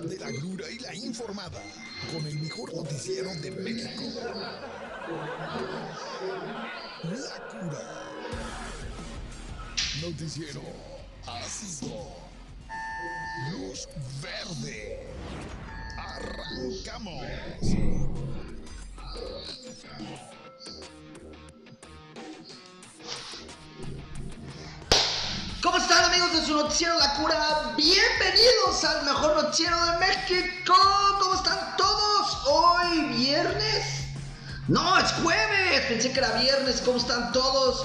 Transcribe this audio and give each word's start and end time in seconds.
de 0.00 0.18
la 0.18 0.32
cura 0.40 0.70
y 0.70 0.78
la 0.78 0.94
informada 0.94 1.62
con 2.12 2.26
el 2.26 2.36
mejor 2.36 2.74
noticiero 2.74 3.34
de 3.36 3.50
México. 3.50 4.02
La 7.02 7.48
cura. 7.48 8.02
Noticiero 10.00 10.62
ácido. 11.26 12.08
Luz 13.52 13.88
verde. 14.22 15.06
Arrancamos. 15.96 17.22
Están 25.92 26.10
amigos 26.10 26.32
de 26.32 26.46
su 26.46 26.54
noticiero 26.54 26.98
La 26.98 27.12
Cura? 27.16 27.74
Bienvenidos 27.76 28.82
al 28.82 29.04
mejor 29.04 29.42
noticiero 29.42 29.76
de 29.84 29.98
México. 29.98 30.74
¿Cómo 31.20 31.34
están 31.34 31.76
todos? 31.76 32.38
Hoy 32.46 33.00
viernes. 33.14 33.84
No, 34.68 34.98
es 34.98 35.12
jueves. 35.22 35.82
Pensé 35.88 36.10
que 36.10 36.20
era 36.20 36.32
viernes. 36.32 36.80
¿Cómo 36.80 36.96
están 36.96 37.30
todos? 37.32 37.84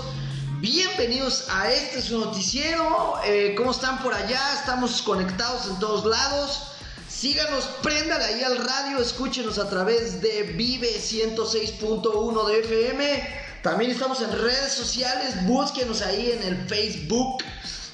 Bienvenidos 0.61 1.47
a 1.51 1.69
este 1.69 2.01
su 2.01 2.17
noticiero. 2.17 3.19
Eh, 3.25 3.55
¿Cómo 3.57 3.71
están 3.71 4.01
por 4.01 4.13
allá? 4.13 4.41
Estamos 4.53 5.01
conectados 5.01 5.65
en 5.67 5.77
todos 5.79 6.05
lados. 6.05 6.61
Síganos, 7.09 7.65
préndale 7.83 8.23
ahí 8.23 8.41
al 8.41 8.57
radio, 8.57 8.99
escúchenos 8.99 9.59
a 9.59 9.69
través 9.69 10.21
de 10.21 10.43
Vive 10.43 10.93
106.1 10.97 12.47
de 12.47 12.59
FM. 12.59 13.41
También 13.63 13.91
estamos 13.91 14.21
en 14.21 14.31
redes 14.31 14.71
sociales, 14.71 15.45
búsquenos 15.45 16.01
ahí 16.01 16.31
en 16.31 16.43
el 16.43 16.67
Facebook 16.69 17.43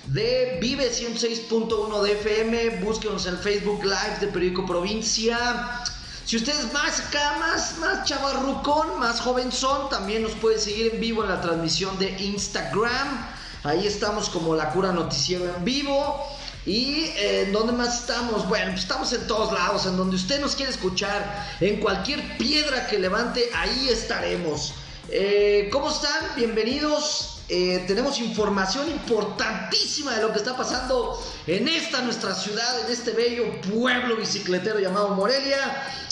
de 0.07 0.57
Vive 0.59 0.91
106.1 0.91 2.01
de 2.01 2.11
FM, 2.11 2.81
búsquenos 2.81 3.25
en 3.25 3.37
Facebook 3.37 3.83
Live 3.83 4.17
de 4.19 4.27
Periódico 4.27 4.65
Provincia. 4.65 5.81
Si 6.25 6.35
usted 6.35 6.53
es 6.57 6.73
más 6.73 6.99
acá, 6.99 7.37
más, 7.39 7.77
más 7.77 8.07
chavarrucón, 8.07 8.99
más 8.99 9.21
jovenzón, 9.21 9.89
también 9.89 10.23
nos 10.23 10.33
puede 10.33 10.59
seguir 10.59 10.93
en 10.93 10.99
vivo 10.99 11.23
en 11.23 11.29
la 11.29 11.41
transmisión 11.41 11.97
de 11.99 12.09
Instagram. 12.09 13.27
Ahí 13.63 13.87
estamos 13.87 14.29
como 14.29 14.55
La 14.55 14.71
Cura 14.71 14.91
Noticiero 14.91 15.45
en 15.55 15.63
vivo. 15.63 16.27
¿Y 16.65 17.05
eh, 17.17 17.43
en 17.43 17.53
dónde 17.53 17.73
más 17.73 18.01
estamos? 18.01 18.47
Bueno, 18.47 18.71
pues 18.71 18.83
estamos 18.83 19.11
en 19.11 19.27
todos 19.27 19.53
lados, 19.53 19.85
en 19.85 19.97
donde 19.97 20.15
usted 20.15 20.39
nos 20.39 20.55
quiere 20.55 20.71
escuchar, 20.71 21.57
en 21.59 21.79
cualquier 21.81 22.37
piedra 22.37 22.87
que 22.87 22.99
levante, 22.99 23.49
ahí 23.53 23.89
estaremos. 23.89 24.73
Eh, 25.09 25.69
¿Cómo 25.71 25.89
están? 25.89 26.35
Bienvenidos. 26.37 27.32
Eh, 27.49 27.83
tenemos 27.87 28.19
información 28.19 28.89
importantísima 28.89 30.15
de 30.15 30.21
lo 30.21 30.31
que 30.31 30.39
está 30.39 30.55
pasando 30.55 31.21
en 31.45 31.67
esta 31.67 32.01
nuestra 32.01 32.33
ciudad, 32.33 32.85
en 32.85 32.91
este 32.91 33.11
bello 33.11 33.59
pueblo 33.61 34.15
bicicletero 34.15 34.79
llamado 34.79 35.09
Morelia. 35.09 35.57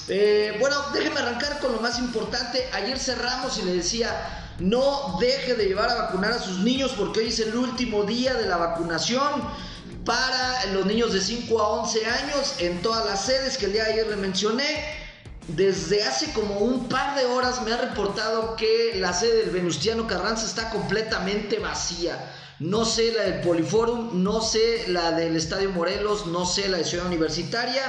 Eh, 0.10 0.58
bueno, 0.60 0.76
déjenme 0.94 1.22
arrancar 1.22 1.60
con 1.60 1.72
lo 1.72 1.80
más 1.80 2.00
importante. 2.00 2.68
Ayer 2.74 3.00
cerramos 3.00 3.58
y 3.60 3.62
le 3.62 3.76
decía, 3.76 4.56
no 4.60 5.18
deje 5.22 5.56
de 5.56 5.66
llevar 5.66 5.90
a 5.90 5.96
vacunar 5.96 6.34
a 6.34 6.40
sus 6.40 6.60
niños 6.60 6.94
porque 6.98 7.22
hoy 7.22 7.28
es 7.28 7.40
el 7.40 7.56
último 7.56 8.04
día 8.04 8.34
de 8.34 8.46
la 8.46 8.58
vacunación 8.58 9.42
para 10.06 10.66
los 10.74 10.86
niños 10.86 11.14
de 11.14 11.22
5 11.22 11.62
a 11.62 11.68
11 11.82 12.06
años 12.08 12.56
en 12.60 12.82
todas 12.82 13.06
las 13.06 13.26
sedes 13.26 13.58
que 13.58 13.68
el 13.68 13.74
día 13.74 13.86
de 13.86 13.94
ayer 13.94 14.08
le 14.08 14.18
mencioné. 14.18 15.11
Desde 15.48 16.04
hace 16.04 16.32
como 16.34 16.60
un 16.60 16.88
par 16.88 17.16
de 17.16 17.26
horas 17.26 17.62
me 17.64 17.74
ha 17.74 17.78
reportado 17.78 18.56
que 18.56 18.94
la 18.96 19.12
sede 19.12 19.38
del 19.38 19.50
Venustiano 19.50 20.08
Carranza 20.08 20.46
está 20.46 20.70
completamente 20.70 21.60
vacía. 21.60 22.18
No 22.62 22.86
sé 22.86 23.12
la 23.12 23.24
del 23.24 23.42
Poliforum, 23.42 24.22
no 24.22 24.40
sé 24.40 24.86
la 24.90 25.14
del 25.14 25.36
Estadio 25.36 25.72
Morelos, 25.72 26.28
no 26.28 26.46
sé 26.46 26.70
la 26.70 26.78
de 26.78 26.84
Ciudad 26.84 27.08
Universitaria, 27.08 27.82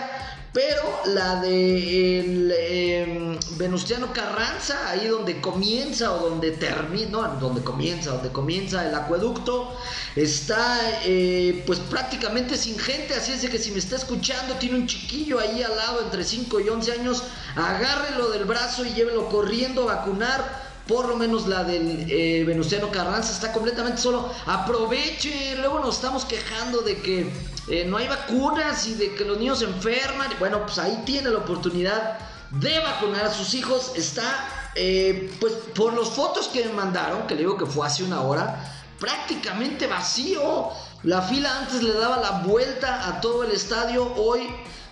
pero 0.51 0.83
la 1.05 1.43
de 1.43 3.03
em, 3.03 3.39
Venustiano 3.59 4.15
Carranza, 4.15 4.89
ahí 4.89 5.09
donde 5.09 5.43
comienza 5.43 6.15
o 6.15 6.31
donde 6.31 6.53
termina, 6.53 7.11
no, 7.11 7.29
donde 7.39 7.63
comienza, 7.63 8.13
donde 8.13 8.31
comienza 8.31 8.89
el 8.89 8.95
acueducto, 8.95 9.77
está 10.17 10.81
eh, 11.05 11.63
pues 11.67 11.79
prácticamente 11.79 12.57
sin 12.57 12.79
gente, 12.79 13.13
así 13.13 13.33
es 13.33 13.43
de 13.43 13.51
que 13.51 13.59
si 13.59 13.73
me 13.73 13.79
está 13.79 13.97
escuchando, 13.97 14.55
tiene 14.55 14.77
un 14.77 14.87
chiquillo 14.87 15.39
ahí 15.39 15.63
al 15.63 15.77
lado 15.77 16.01
entre 16.01 16.25
5 16.25 16.61
y 16.61 16.71
11 16.71 16.93
años, 16.93 17.25
agárrelo 17.57 18.31
del 18.31 18.47
brazo 18.47 18.87
y 18.87 18.95
llévelo 18.95 19.29
corriendo 19.29 19.83
a 19.83 19.97
vacunar 19.97 20.72
por 20.87 21.09
lo 21.09 21.17
menos 21.17 21.47
la 21.47 21.63
del 21.65 22.07
eh, 22.11 22.45
Venustiano 22.45 22.91
Carranza 22.91 23.33
está 23.33 23.53
completamente 23.53 24.01
solo. 24.01 24.29
Aproveche, 24.47 25.57
luego 25.59 25.79
nos 25.79 25.97
estamos 25.97 26.25
quejando 26.25 26.81
de 26.83 26.99
que 27.01 27.31
eh, 27.69 27.85
no 27.87 27.99
hay 27.99 28.09
vacunas 28.09 28.87
y 28.87 28.95
de 28.95 29.15
que 29.15 29.25
los 29.25 29.39
niños 29.39 29.61
se 29.61 29.67
enferman. 29.67 30.29
Bueno, 30.39 30.63
pues 30.63 30.79
ahí 30.79 31.03
tiene 31.07 31.31
la 31.31 31.39
oportunidad 31.39 32.19
de 32.51 32.79
vacunar 32.81 33.27
a 33.27 33.33
sus 33.33 33.55
hijos. 33.55 33.93
Está, 33.95 34.73
eh, 34.75 35.33
pues 35.41 35.53
por 35.75 35.95
las 35.95 36.11
fotos 36.11 36.49
que 36.49 36.65
me 36.65 36.73
mandaron, 36.73 37.27
que 37.27 37.35
le 37.35 37.41
digo 37.41 37.57
que 37.57 37.67
fue 37.67 37.87
hace 37.87 38.03
una 38.03 38.23
hora, 38.23 38.73
prácticamente 38.99 39.87
vacío. 39.87 40.71
La 41.05 41.23
fila 41.23 41.59
antes 41.59 41.83
le 41.83 41.93
daba 41.93 42.17
la 42.19 42.43
vuelta 42.45 43.09
a 43.09 43.21
todo 43.21 43.45
el 43.45 43.53
estadio. 43.53 44.15
Hoy 44.17 44.49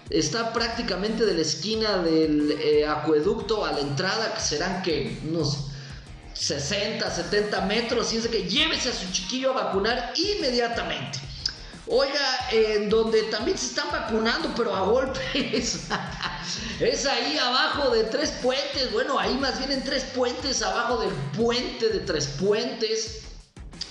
está 0.08 0.52
prácticamente 0.52 1.26
de 1.26 1.34
la 1.34 1.42
esquina 1.42 1.98
del 1.98 2.84
acueducto 2.88 3.64
a 3.64 3.72
la 3.72 3.80
entrada, 3.80 4.34
que 4.34 4.40
serán 4.40 4.82
que 4.82 5.20
unos 5.28 5.69
60, 6.40 7.10
70 7.10 7.60
metros, 7.62 8.12
y 8.14 8.16
es 8.16 8.22
de 8.22 8.30
que 8.30 8.44
llévese 8.44 8.88
a 8.88 8.92
su 8.94 9.12
chiquillo 9.12 9.50
a 9.50 9.64
vacunar 9.64 10.12
inmediatamente. 10.16 11.18
Oiga, 11.86 12.48
en 12.50 12.88
donde 12.88 13.24
también 13.24 13.58
se 13.58 13.66
están 13.66 13.90
vacunando, 13.90 14.54
pero 14.56 14.74
a 14.74 14.80
golpes. 14.80 15.80
es 16.80 17.06
ahí 17.06 17.36
abajo 17.36 17.90
de 17.90 18.04
Tres 18.04 18.30
Puentes. 18.42 18.90
Bueno, 18.92 19.18
ahí 19.18 19.34
más 19.34 19.58
bien 19.58 19.72
en 19.72 19.84
Tres 19.84 20.04
Puentes, 20.14 20.62
abajo 20.62 20.98
del 20.98 21.10
puente 21.36 21.88
de 21.88 21.98
Tres 22.00 22.26
Puentes. 22.26 23.22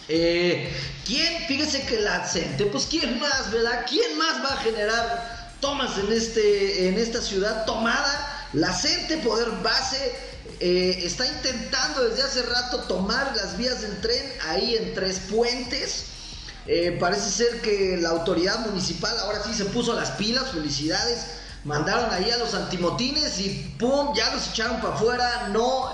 Eh, 0.07 0.73
¿Quién? 1.05 1.45
Fíjese 1.45 1.85
que 1.85 1.99
la 1.99 2.25
gente, 2.25 2.66
pues 2.66 2.87
¿quién 2.89 3.19
más, 3.19 3.51
verdad? 3.51 3.85
¿Quién 3.87 4.17
más 4.17 4.43
va 4.43 4.53
a 4.53 4.57
generar 4.57 5.55
tomas 5.59 5.97
en, 5.99 6.11
este, 6.11 6.87
en 6.87 6.97
esta 6.97 7.21
ciudad 7.21 7.66
tomada? 7.66 8.47
La 8.53 8.73
gente, 8.73 9.17
poder 9.17 9.49
base 9.61 10.16
eh, 10.59 11.02
está 11.03 11.25
intentando 11.25 12.03
desde 12.09 12.24
hace 12.24 12.42
rato 12.44 12.80
tomar 12.80 13.34
las 13.36 13.58
vías 13.58 13.81
del 13.81 14.02
tren 14.02 14.34
ahí 14.47 14.75
en 14.75 14.94
Tres 14.94 15.22
Puentes. 15.30 16.06
Eh, 16.68 16.97
parece 17.00 17.30
ser 17.30 17.62
que 17.62 17.97
la 17.97 18.09
autoridad 18.09 18.59
municipal 18.66 19.18
ahora 19.20 19.42
sí 19.44 19.53
se 19.53 19.66
puso 19.66 19.94
las 19.94 20.12
pilas, 20.12 20.52
felicidades. 20.52 21.28
Mandaron 21.64 22.12
ahí 22.14 22.30
a 22.31 22.38
los 22.38 22.53
antimotines 22.53 23.40
y 23.40 23.74
¡pum! 23.80 24.14
Ya 24.14 24.34
los 24.34 24.50
echaron 24.50 24.81
para 24.81 24.96
afuera. 24.96 25.47
No 25.53 25.94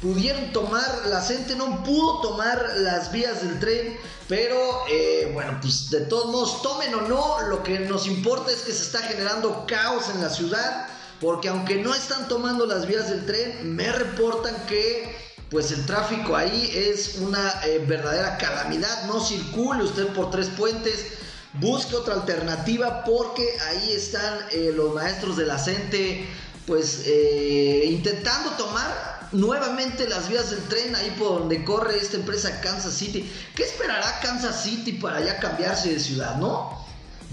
pudieron 0.00 0.52
tomar, 0.52 1.06
la 1.06 1.20
gente 1.22 1.56
no 1.56 1.82
pudo 1.82 2.20
tomar 2.20 2.72
las 2.76 3.10
vías 3.10 3.42
del 3.42 3.58
tren. 3.58 3.98
Pero 4.28 4.84
eh, 4.90 5.30
bueno, 5.34 5.58
pues 5.60 5.90
de 5.90 6.02
todos 6.02 6.26
modos, 6.26 6.62
tomen 6.62 6.94
o 6.94 7.00
no, 7.02 7.40
lo 7.48 7.64
que 7.64 7.80
nos 7.80 8.06
importa 8.06 8.52
es 8.52 8.60
que 8.60 8.72
se 8.72 8.82
está 8.84 9.00
generando 9.00 9.66
caos 9.66 10.08
en 10.08 10.22
la 10.22 10.30
ciudad 10.30 10.88
porque 11.20 11.48
aunque 11.48 11.76
no 11.76 11.94
están 11.94 12.28
tomando 12.28 12.66
las 12.66 12.86
vías 12.86 13.08
del 13.10 13.26
tren, 13.26 13.74
me 13.74 13.90
reportan 13.92 14.54
que 14.66 15.16
pues 15.50 15.70
el 15.70 15.86
tráfico 15.86 16.34
ahí 16.34 16.70
es 16.74 17.18
una 17.18 17.60
eh, 17.64 17.84
verdadera 17.86 18.36
calamidad. 18.38 19.04
No 19.06 19.20
circule 19.20 19.84
usted 19.84 20.08
por 20.08 20.30
tres 20.30 20.48
puentes, 20.48 21.06
busque 21.54 21.94
otra 21.94 22.14
alternativa 22.14 23.04
porque 23.04 23.46
ahí 23.68 23.92
están 23.92 24.38
eh, 24.50 24.72
los 24.74 24.94
maestros 24.94 25.36
de 25.36 25.46
la 25.46 25.58
CENTE 25.58 26.26
pues 26.66 27.02
eh, 27.06 27.84
intentando 27.90 28.50
tomar 28.52 29.28
nuevamente 29.32 30.08
las 30.08 30.28
vías 30.28 30.50
del 30.50 30.62
tren 30.68 30.96
ahí 30.96 31.14
por 31.18 31.40
donde 31.40 31.64
corre 31.64 31.98
esta 31.98 32.16
empresa 32.16 32.60
Kansas 32.60 32.94
City. 32.94 33.30
¿Qué 33.54 33.64
esperará 33.64 34.20
Kansas 34.20 34.62
City 34.62 34.92
para 34.92 35.20
ya 35.20 35.38
cambiarse 35.38 35.92
de 35.92 36.00
ciudad, 36.00 36.36
no? 36.36 36.83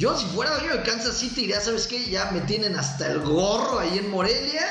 Yo, 0.02 0.18
si 0.18 0.26
fuera 0.26 0.56
dueño 0.56 0.78
de 0.78 0.82
Kansas 0.82 1.16
City, 1.16 1.46
ya 1.46 1.62
sabes 1.62 1.86
que 1.86 2.10
ya 2.10 2.32
me 2.32 2.42
tienen 2.42 2.76
hasta 2.76 3.06
el 3.06 3.20
gorro 3.20 3.78
ahí 3.78 4.00
en 4.00 4.10
Morelia 4.10 4.66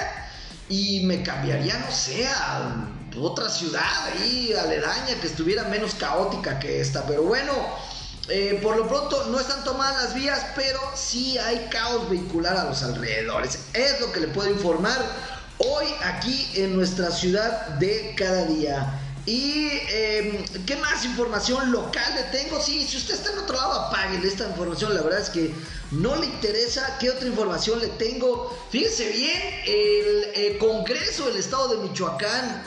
y 0.68 1.04
me 1.04 1.22
cambiaría, 1.22 1.78
no 1.78 1.92
sé, 1.92 2.26
a 2.26 2.88
otra 3.16 3.48
ciudad 3.48 4.08
ahí 4.08 4.52
aledaña 4.52 5.20
que 5.20 5.28
estuviera 5.28 5.62
menos 5.68 5.94
caótica 5.94 6.58
que 6.58 6.80
esta. 6.80 7.06
Pero 7.06 7.22
bueno, 7.22 7.52
eh, 8.28 8.58
por 8.60 8.76
lo 8.76 8.88
pronto 8.88 9.26
no 9.26 9.38
están 9.38 9.62
tomadas 9.62 10.02
las 10.02 10.14
vías, 10.14 10.46
pero 10.56 10.80
sí 10.96 11.38
hay 11.38 11.68
caos 11.70 12.10
vehicular 12.10 12.56
a 12.56 12.64
los 12.64 12.82
alrededores. 12.82 13.56
Es 13.72 14.00
lo 14.00 14.10
que 14.10 14.18
le 14.18 14.26
puedo 14.26 14.50
informar 14.50 14.98
hoy 15.58 15.86
aquí 16.02 16.50
en 16.56 16.74
nuestra 16.74 17.08
ciudad 17.12 17.68
de 17.78 18.16
cada 18.18 18.46
día. 18.46 19.00
¿Y 19.30 19.70
em, 19.90 20.44
qué 20.66 20.74
más 20.74 21.04
información 21.04 21.70
local 21.70 22.14
le 22.16 22.36
tengo? 22.36 22.60
Sí, 22.60 22.84
si 22.84 22.96
usted 22.96 23.14
está 23.14 23.30
en 23.30 23.38
otro 23.38 23.54
lado, 23.54 23.82
apáguele 23.82 24.26
esta 24.26 24.48
información. 24.48 24.92
La 24.92 25.02
verdad 25.02 25.20
es 25.20 25.30
que 25.30 25.54
no 25.92 26.16
le 26.16 26.26
interesa. 26.26 26.98
¿Qué 26.98 27.10
otra 27.10 27.28
información 27.28 27.78
le 27.78 27.86
tengo? 27.90 28.52
Fíjense 28.70 29.08
bien, 29.10 29.40
el, 29.66 30.58
Congreso 30.58 31.26
del 31.26 31.36
Estado 31.36 31.68
de 31.68 31.88
Michoacán 31.88 32.64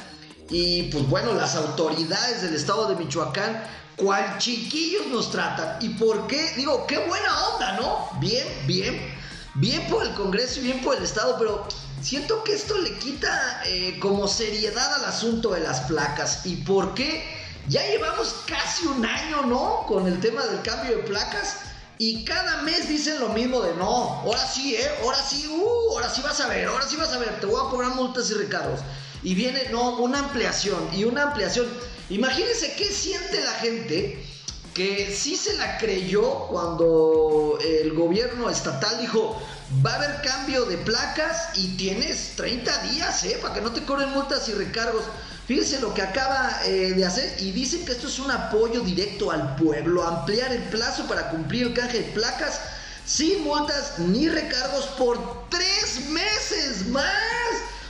y 0.50 0.84
pues 0.84 1.06
bueno, 1.10 1.34
las 1.34 1.56
autoridades 1.56 2.44
del 2.44 2.56
Estado 2.56 2.88
de 2.88 2.96
Michoacán, 2.96 3.62
cual 3.98 4.38
chiquillos 4.38 5.08
nos 5.08 5.32
tratan. 5.32 5.80
¿Y 5.82 5.90
por 5.90 6.28
qué? 6.28 6.54
Digo, 6.56 6.88
qué 6.88 6.98
buena 6.98 7.48
onda, 7.50 7.74
¿no? 7.74 8.08
Bien, 8.22 8.48
bien. 8.66 9.14
bien 9.56 9.86
por 9.90 10.08
el 10.08 10.14
Congreso 10.14 10.62
y 10.62 10.64
bien 10.64 10.82
por 10.82 10.96
el 10.96 11.04
Estado, 11.04 11.36
pero 11.38 11.68
siento 12.04 12.44
que 12.44 12.54
esto 12.54 12.78
le 12.78 12.98
quita 12.98 13.62
eh, 13.66 13.98
como 14.00 14.28
seriedad 14.28 14.94
al 14.96 15.06
asunto 15.06 15.52
de 15.52 15.62
las 15.62 15.82
placas. 15.82 16.46
¿Y 16.46 16.58
por 16.58 16.94
qué? 16.94 17.24
Ya 17.70 17.82
llevamos 17.88 18.36
casi 18.46 18.86
un 18.88 19.06
año, 19.06 19.44
¿no? 19.44 19.86
Con 19.88 20.08
el 20.08 20.20
tema 20.20 20.46
del 20.46 20.62
cambio 20.62 20.98
de 20.98 21.04
placas. 21.04 21.58
Y 21.98 22.26
cada 22.26 22.62
mes 22.64 22.90
dicen 22.90 23.20
lo 23.20 23.30
mismo 23.30 23.62
de 23.62 23.74
no, 23.76 23.86
ahora 24.22 24.46
sí, 24.46 24.76
¿eh? 24.76 24.92
Ahora 25.02 25.18
sí, 25.18 25.48
uh, 25.48 25.92
ahora 25.92 26.10
sí 26.10 26.22
vas 26.22 26.42
a 26.42 26.48
ver, 26.48 26.68
ahora 26.68 26.86
sí 26.86 26.98
vas 26.98 27.14
a 27.14 27.20
ver, 27.20 27.40
te 27.40 27.46
voy 27.46 27.66
a 27.66 27.70
cobrar 27.70 27.92
multas 27.96 28.30
y 28.32 28.34
recargos. 28.34 28.82
Y 29.22 29.36
viene, 29.36 29.70
no, 29.72 29.98
una 29.98 30.20
ampliación 30.20 30.90
y 30.94 31.06
una 31.06 31.24
ampliación. 31.24 31.68
Imagínense 32.10 32.74
qué 32.76 32.86
siente 32.86 33.42
la 33.42 33.54
gente 33.54 34.26
que 34.74 35.14
sí 35.16 35.36
se 35.36 35.54
la 35.54 35.78
creyó 35.78 36.48
cuando 36.48 37.60
el 37.64 37.94
gobierno 37.94 38.50
estatal 38.50 39.00
dijo, 39.00 39.42
va 39.86 39.94
a 39.94 39.96
haber 39.96 40.22
cambio 40.22 40.66
de 40.66 40.78
placas 40.78 41.50
y 41.56 41.78
tienes 41.78 42.34
30 42.36 42.84
días, 42.84 43.24
¿eh? 43.26 43.40
Para 43.42 43.54
que 43.54 43.62
no 43.62 43.72
te 43.72 43.84
cobren 43.84 44.10
multas 44.12 44.50
y 44.50 44.54
recargos. 44.54 45.04
Fíjense 45.48 45.80
lo 45.80 45.94
que 45.94 46.02
acaba 46.02 46.60
eh, 46.66 46.94
de 46.96 47.06
hacer 47.06 47.36
y 47.40 47.52
dicen 47.52 47.86
que 47.86 47.92
esto 47.92 48.08
es 48.08 48.18
un 48.20 48.32
apoyo 48.32 48.82
directo 48.82 49.30
al 49.30 49.56
pueblo, 49.58 50.04
ampliar 50.04 50.52
el 50.52 50.64
plazo 50.64 51.06
para 51.06 51.30
cumplir 51.30 51.68
el 51.68 51.74
canje 51.74 52.00
de 52.00 52.12
placas 52.12 52.62
sin 53.06 53.44
multas 53.44 54.00
ni 54.00 54.30
recargos 54.30 54.86
por 54.98 55.50
tres 55.50 56.08
meses 56.10 56.88
más. 56.88 57.06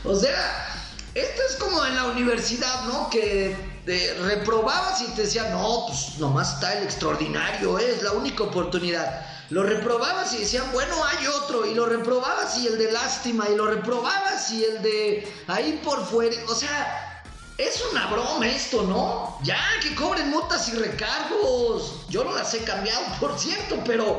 O 0.04 0.16
sea, 0.16 0.68
esto 1.14 1.42
es 1.50 1.56
como 1.58 1.86
en 1.86 1.96
la 1.96 2.06
universidad, 2.06 2.86
¿no? 2.86 3.10
Que 3.10 3.73
reprobabas 3.86 5.02
y 5.02 5.08
te 5.14 5.24
decían, 5.24 5.52
no, 5.52 5.86
pues 5.88 6.18
nomás 6.18 6.56
está 6.56 6.78
el 6.78 6.84
extraordinario, 6.84 7.78
¿eh? 7.80 7.92
es 7.96 8.04
la 8.04 8.14
única 8.14 8.44
oportunidad. 8.44 9.26
Lo 9.50 9.64
reprobabas 9.64 10.34
y 10.34 10.40
decían, 10.40 10.66
bueno, 10.72 10.96
hay 11.06 11.28
otro. 11.28 11.66
Y 11.66 11.76
lo 11.76 11.86
reprobabas 11.86 12.58
y 12.58 12.68
el 12.68 12.78
de 12.78 12.92
lástima. 12.92 13.48
Y 13.50 13.56
lo 13.56 13.68
reprobabas 13.68 14.50
y 14.52 14.64
el 14.64 14.82
de 14.82 15.32
ahí 15.48 15.80
por 15.84 16.04
fuera. 16.06 16.36
O 16.48 16.56
sea, 16.56 17.24
es 17.58 17.84
una 17.92 18.08
broma 18.08 18.48
esto, 18.48 18.82
¿no? 18.84 19.38
Ya, 19.44 19.60
que 19.82 19.94
cobren 19.94 20.30
multas 20.30 20.70
y 20.70 20.72
recargos. 20.72 22.08
Yo 22.10 22.24
no 22.24 22.34
las 22.34 22.54
he 22.54 22.64
cambiado, 22.64 23.04
por 23.20 23.38
cierto, 23.38 23.78
pero 23.86 24.18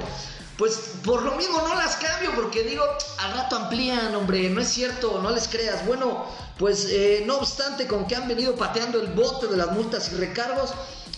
pues 0.56 0.92
por 1.04 1.22
lo 1.22 1.32
mismo 1.32 1.60
no 1.62 1.74
las 1.74 1.96
cambio 1.96 2.30
porque 2.36 2.62
digo, 2.62 2.84
al 3.18 3.32
rato 3.32 3.56
amplían, 3.56 4.14
hombre, 4.14 4.48
no 4.50 4.60
es 4.60 4.68
cierto, 4.68 5.20
no 5.20 5.30
les 5.30 5.48
creas. 5.48 5.84
Bueno, 5.86 6.24
pues 6.58 6.86
eh, 6.90 7.24
no 7.26 7.38
obstante, 7.38 7.86
con 7.86 8.06
que 8.06 8.14
han 8.14 8.28
venido 8.28 8.54
pateando 8.54 9.00
el 9.00 9.08
bote 9.08 9.48
de 9.48 9.56
las 9.56 9.72
multas 9.72 10.12
y 10.12 10.16
recargos, 10.16 10.70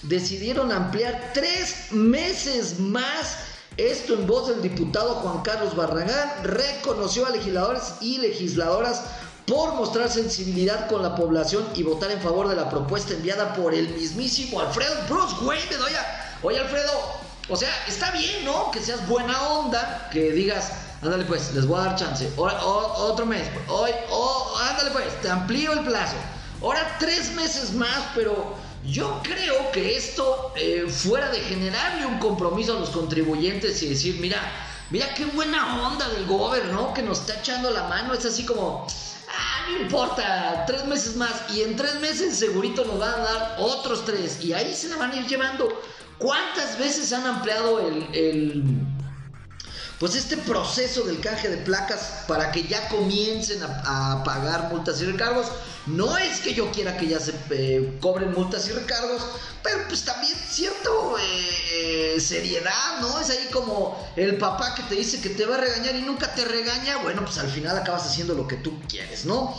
decidieron 0.03 0.73
ampliar 0.73 1.33
tres 1.35 1.93
meses 1.93 2.79
más. 2.79 3.37
Esto 3.77 4.15
en 4.15 4.27
voz 4.27 4.49
del 4.49 4.63
diputado 4.63 5.17
Juan 5.17 5.43
Carlos 5.43 5.77
Barragán 5.77 6.33
reconoció 6.45 7.27
a 7.27 7.31
legisladores 7.31 7.83
y 8.01 8.17
legisladoras 8.19 9.03
por 9.47 9.75
mostrar 9.75 10.11
sensibilidad 10.11 10.89
con 10.89 11.03
la 11.03 11.15
población 11.15 11.65
y 11.75 11.83
votar 11.83 12.11
en 12.11 12.23
favor 12.23 12.49
de 12.49 12.57
la 12.57 12.71
propuesta 12.71 13.13
enviada 13.13 13.55
por 13.55 13.75
el 13.75 13.91
mismísimo 13.91 14.61
Alfredo 14.61 14.95
Bruce 15.11 15.37
Wayne. 15.45 15.77
Oye, 15.85 15.97
oye 16.43 16.59
Alfredo, 16.59 16.91
o 17.49 17.57
sea, 17.57 17.71
está 17.87 18.11
bien, 18.11 18.45
¿no? 18.45 18.71
Que 18.71 18.81
seas 18.81 19.07
buena 19.07 19.41
onda, 19.49 20.09
que 20.13 20.33
digas, 20.33 20.73
ándale 21.03 21.25
pues, 21.25 21.55
les 21.55 21.67
voy 21.67 21.81
a 21.81 21.85
dar 21.85 21.97
chance. 21.97 22.31
otro 22.37 23.27
mes, 23.27 23.49
hoy, 23.69 23.91
oh, 24.11 24.59
ándale 24.71 24.91
pues, 24.91 25.21
te 25.21 25.31
amplío 25.31 25.73
el 25.73 25.85
plazo. 25.85 26.17
Ahora 26.63 26.97
tres 26.99 27.33
meses 27.35 27.73
más, 27.75 28.09
pero 28.15 28.55
yo 28.85 29.21
creo 29.23 29.71
que 29.73 29.97
esto, 29.97 30.53
eh, 30.57 30.87
fuera 30.89 31.29
de 31.31 31.41
generarle 31.41 32.07
un 32.07 32.19
compromiso 32.19 32.77
a 32.77 32.81
los 32.81 32.91
contribuyentes 32.91 33.83
y 33.83 33.89
decir, 33.89 34.19
mira, 34.21 34.41
mira 34.91 35.13
qué 35.15 35.27
buena 35.27 35.89
onda 35.89 36.09
del 36.09 36.27
gobierno, 36.27 36.95
Que 36.95 37.03
nos 37.03 37.21
está 37.21 37.35
echando 37.35 37.71
la 37.71 37.85
mano, 37.85 38.15
es 38.15 38.25
así 38.25 38.45
como 38.45 38.87
Ah, 39.29 39.67
no 39.71 39.83
importa, 39.83 40.65
tres 40.67 40.85
meses 40.87 41.17
más. 41.17 41.51
Y 41.55 41.63
en 41.63 41.77
tres 41.77 41.97
meses 41.97 42.37
segurito 42.39 42.85
nos 42.85 42.99
van 42.99 43.15
a 43.15 43.19
dar 43.19 43.57
otros 43.59 44.05
tres. 44.05 44.43
Y 44.43 44.53
ahí 44.53 44.75
se 44.75 44.89
la 44.89 44.97
van 44.97 45.13
a 45.13 45.17
ir 45.17 45.27
llevando. 45.27 45.69
¿Cuántas 46.19 46.79
veces 46.79 47.13
han 47.13 47.27
ampliado 47.27 47.81
el, 47.81 48.87
pues 49.99 50.15
este 50.15 50.37
proceso 50.37 51.05
del 51.05 51.21
canje 51.21 51.49
de 51.49 51.59
placas 51.59 52.25
para 52.29 52.53
que 52.53 52.65
ya 52.65 52.89
comiencen 52.89 53.63
a, 53.63 54.23
pagar 54.25 54.71
multas 54.73 55.01
y 55.01 55.07
recargos. 55.07 55.47
No 55.87 56.19
es 56.19 56.41
que 56.41 56.53
yo 56.53 56.71
quiera 56.73 56.97
que 56.97 57.07
ya 57.07 57.21
se 57.21 57.33
eh, 57.51 57.99
cobren 58.01 58.33
multas 58.33 58.69
y 58.69 58.73
recargos, 58.73 59.23
pero 59.63 59.87
pues 59.89 60.05
también 60.05 60.35
cierto 60.35 61.17
eh, 61.19 62.15
eh, 62.17 62.21
seriedad, 62.21 63.01
¿no? 63.01 63.21
Es 63.21 63.31
ahí 63.31 63.49
como 63.53 63.97
el 64.17 64.37
papá 64.37 64.75
que 64.75 64.83
te 64.83 64.97
dice 64.97 65.21
que 65.21 65.31
te 65.31 65.47
va 65.47 65.55
a 65.55 65.59
regañar 65.59 65.95
y 65.95 66.03
nunca 66.03 66.35
te 66.35 66.45
regaña, 66.45 66.99
bueno, 66.99 67.25
pues 67.25 67.39
al 67.39 67.49
final 67.49 67.79
acabas 67.79 68.07
haciendo 68.07 68.35
lo 68.35 68.49
que 68.49 68.57
tú 68.57 68.81
quieres, 68.89 69.25
¿no? 69.25 69.55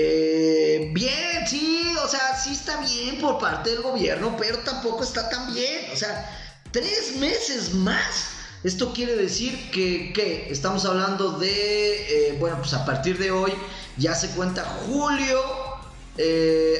Eh, 0.00 0.90
bien, 0.92 1.44
sí, 1.44 1.92
o 2.04 2.08
sea, 2.08 2.38
sí 2.38 2.52
está 2.52 2.80
bien 2.82 3.18
por 3.20 3.38
parte 3.40 3.70
del 3.70 3.82
gobierno, 3.82 4.36
pero 4.38 4.58
tampoco 4.58 5.02
está 5.02 5.28
tan 5.28 5.52
bien, 5.52 5.86
o 5.92 5.96
sea, 5.96 6.62
tres 6.70 7.16
meses 7.16 7.74
más. 7.74 8.28
Esto 8.62 8.92
quiere 8.92 9.16
decir 9.16 9.72
que, 9.72 10.12
que 10.12 10.52
estamos 10.52 10.84
hablando 10.84 11.32
de, 11.32 12.36
bueno, 12.38 12.58
pues 12.58 12.74
a 12.74 12.84
partir 12.84 13.18
de 13.18 13.32
hoy 13.32 13.52
ya 13.96 14.14
se 14.14 14.28
cuenta 14.30 14.64
julio, 14.86 15.42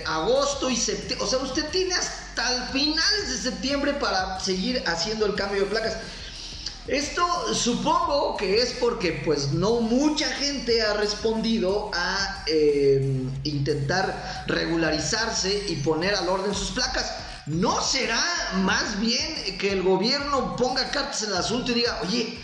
agosto 0.06 0.70
y 0.70 0.76
septiembre, 0.76 1.26
o 1.26 1.28
sea, 1.28 1.40
usted 1.40 1.68
tiene 1.70 1.94
hasta 1.94 2.68
finales 2.72 3.30
de 3.30 3.50
septiembre 3.50 3.94
para 3.94 4.38
seguir 4.38 4.80
haciendo 4.86 5.26
el 5.26 5.34
cambio 5.34 5.62
de 5.62 5.66
placas. 5.66 5.96
Esto 6.88 7.54
supongo 7.54 8.34
que 8.38 8.62
es 8.62 8.72
porque 8.80 9.20
pues 9.22 9.52
no 9.52 9.82
mucha 9.82 10.26
gente 10.26 10.80
ha 10.80 10.94
respondido 10.94 11.90
a 11.92 12.44
eh, 12.46 13.26
intentar 13.44 14.44
regularizarse 14.46 15.66
y 15.68 15.76
poner 15.76 16.14
al 16.14 16.26
orden 16.30 16.54
sus 16.54 16.70
placas. 16.70 17.12
¿No 17.44 17.82
será 17.82 18.24
más 18.62 18.98
bien 19.00 19.58
que 19.58 19.70
el 19.70 19.82
gobierno 19.82 20.56
ponga 20.56 20.90
cartas 20.90 21.24
en 21.24 21.30
el 21.30 21.36
asunto 21.36 21.72
y 21.72 21.74
diga, 21.74 22.00
oye, 22.04 22.38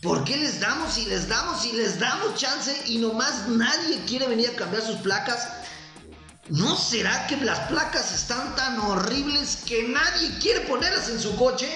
¿por 0.00 0.22
qué 0.22 0.36
les 0.36 0.60
damos 0.60 0.96
y 0.98 1.06
les 1.06 1.28
damos 1.28 1.66
y 1.66 1.72
les 1.72 1.98
damos 1.98 2.36
chance 2.36 2.76
y 2.86 2.98
nomás 2.98 3.48
nadie 3.48 4.00
quiere 4.06 4.28
venir 4.28 4.50
a 4.50 4.56
cambiar 4.56 4.84
sus 4.84 4.98
placas? 4.98 5.48
¿No 6.50 6.76
será 6.76 7.26
que 7.26 7.36
las 7.38 7.58
placas 7.68 8.14
están 8.14 8.54
tan 8.54 8.78
horribles 8.78 9.58
que 9.66 9.88
nadie 9.88 10.38
quiere 10.38 10.60
ponerlas 10.60 11.08
en 11.08 11.18
su 11.18 11.34
coche? 11.34 11.68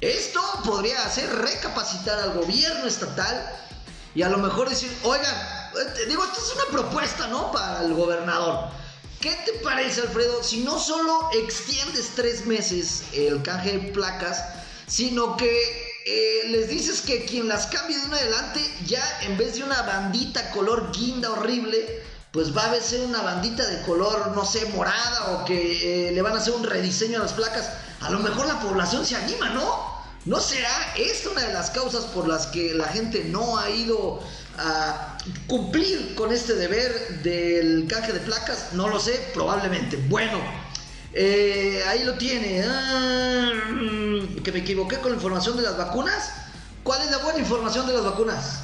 Esto 0.00 0.40
podría 0.64 1.02
hacer 1.04 1.28
recapacitar 1.36 2.18
al 2.18 2.34
gobierno 2.34 2.86
estatal 2.86 3.50
y 4.14 4.22
a 4.22 4.28
lo 4.28 4.38
mejor 4.38 4.68
decir, 4.68 4.90
oigan, 5.02 5.34
eh, 5.74 6.06
digo, 6.08 6.24
esto 6.24 6.40
es 6.40 6.54
una 6.54 6.64
propuesta, 6.66 7.26
¿no? 7.28 7.50
Para 7.50 7.82
el 7.82 7.94
gobernador. 7.94 8.70
¿Qué 9.20 9.32
te 9.46 9.52
parece, 9.64 10.02
Alfredo? 10.02 10.42
Si 10.42 10.60
no 10.60 10.78
solo 10.78 11.30
extiendes 11.32 12.10
tres 12.14 12.46
meses 12.46 13.04
el 13.12 13.42
canje 13.42 13.78
de 13.78 13.92
placas, 13.92 14.44
sino 14.86 15.36
que 15.36 15.50
eh, 16.06 16.42
les 16.48 16.68
dices 16.68 17.00
que 17.00 17.24
quien 17.24 17.48
las 17.48 17.66
cambie 17.66 17.98
de 17.98 18.04
un 18.04 18.14
adelante, 18.14 18.60
ya 18.86 19.02
en 19.22 19.36
vez 19.36 19.54
de 19.54 19.64
una 19.64 19.82
bandita 19.82 20.50
color 20.50 20.92
guinda 20.92 21.30
horrible, 21.30 22.02
pues 22.30 22.54
va 22.54 22.70
a 22.70 22.80
ser 22.80 23.00
una 23.00 23.22
bandita 23.22 23.66
de 23.66 23.82
color, 23.82 24.32
no 24.34 24.44
sé, 24.44 24.66
morada 24.66 25.32
o 25.32 25.44
que 25.46 26.08
eh, 26.08 26.12
le 26.12 26.22
van 26.22 26.34
a 26.34 26.36
hacer 26.36 26.52
un 26.52 26.64
rediseño 26.64 27.18
a 27.18 27.22
las 27.22 27.32
placas, 27.32 27.70
a 28.00 28.10
lo 28.10 28.18
mejor 28.18 28.46
la 28.46 28.60
población 28.60 29.04
se 29.04 29.16
anima, 29.16 29.50
¿no? 29.50 29.96
¿No 30.26 30.40
será 30.40 30.94
esta 30.96 31.30
una 31.30 31.42
de 31.42 31.52
las 31.52 31.70
causas 31.70 32.04
por 32.06 32.26
las 32.26 32.48
que 32.48 32.74
la 32.74 32.86
gente 32.86 33.24
no 33.24 33.58
ha 33.58 33.70
ido 33.70 34.20
a 34.58 35.18
cumplir 35.46 36.16
con 36.16 36.32
este 36.32 36.54
deber 36.54 37.22
del 37.22 37.86
canje 37.88 38.12
de 38.12 38.18
placas? 38.20 38.72
No 38.72 38.88
lo 38.88 38.98
sé, 38.98 39.30
probablemente. 39.32 39.96
Bueno, 40.08 40.40
eh, 41.12 41.80
ahí 41.86 42.02
lo 42.02 42.14
tiene. 42.14 42.64
Ah, 42.68 43.52
que 44.42 44.50
me 44.50 44.58
equivoqué 44.58 44.98
con 44.98 45.12
la 45.12 45.16
información 45.16 45.56
de 45.56 45.62
las 45.62 45.76
vacunas. 45.76 46.32
¿Cuál 46.82 47.02
es 47.02 47.10
la 47.12 47.18
buena 47.18 47.38
información 47.38 47.86
de 47.86 47.92
las 47.92 48.04
vacunas? 48.04 48.60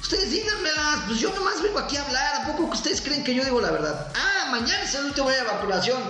Ustedes 0.00 0.30
díganmelas, 0.30 1.04
pues 1.06 1.20
yo 1.20 1.32
nomás 1.32 1.62
vengo 1.62 1.78
aquí 1.78 1.96
a 1.96 2.04
hablar. 2.04 2.42
¿A 2.42 2.46
poco 2.48 2.70
que 2.70 2.76
ustedes 2.76 3.00
creen 3.00 3.22
que 3.22 3.34
yo 3.34 3.44
digo 3.44 3.60
la 3.60 3.70
verdad? 3.70 4.12
Ah, 4.16 4.48
mañana 4.50 4.82
es 4.82 4.94
el 4.96 5.04
último 5.04 5.30
día 5.30 5.44
de 5.44 5.46
vacunación. 5.46 6.02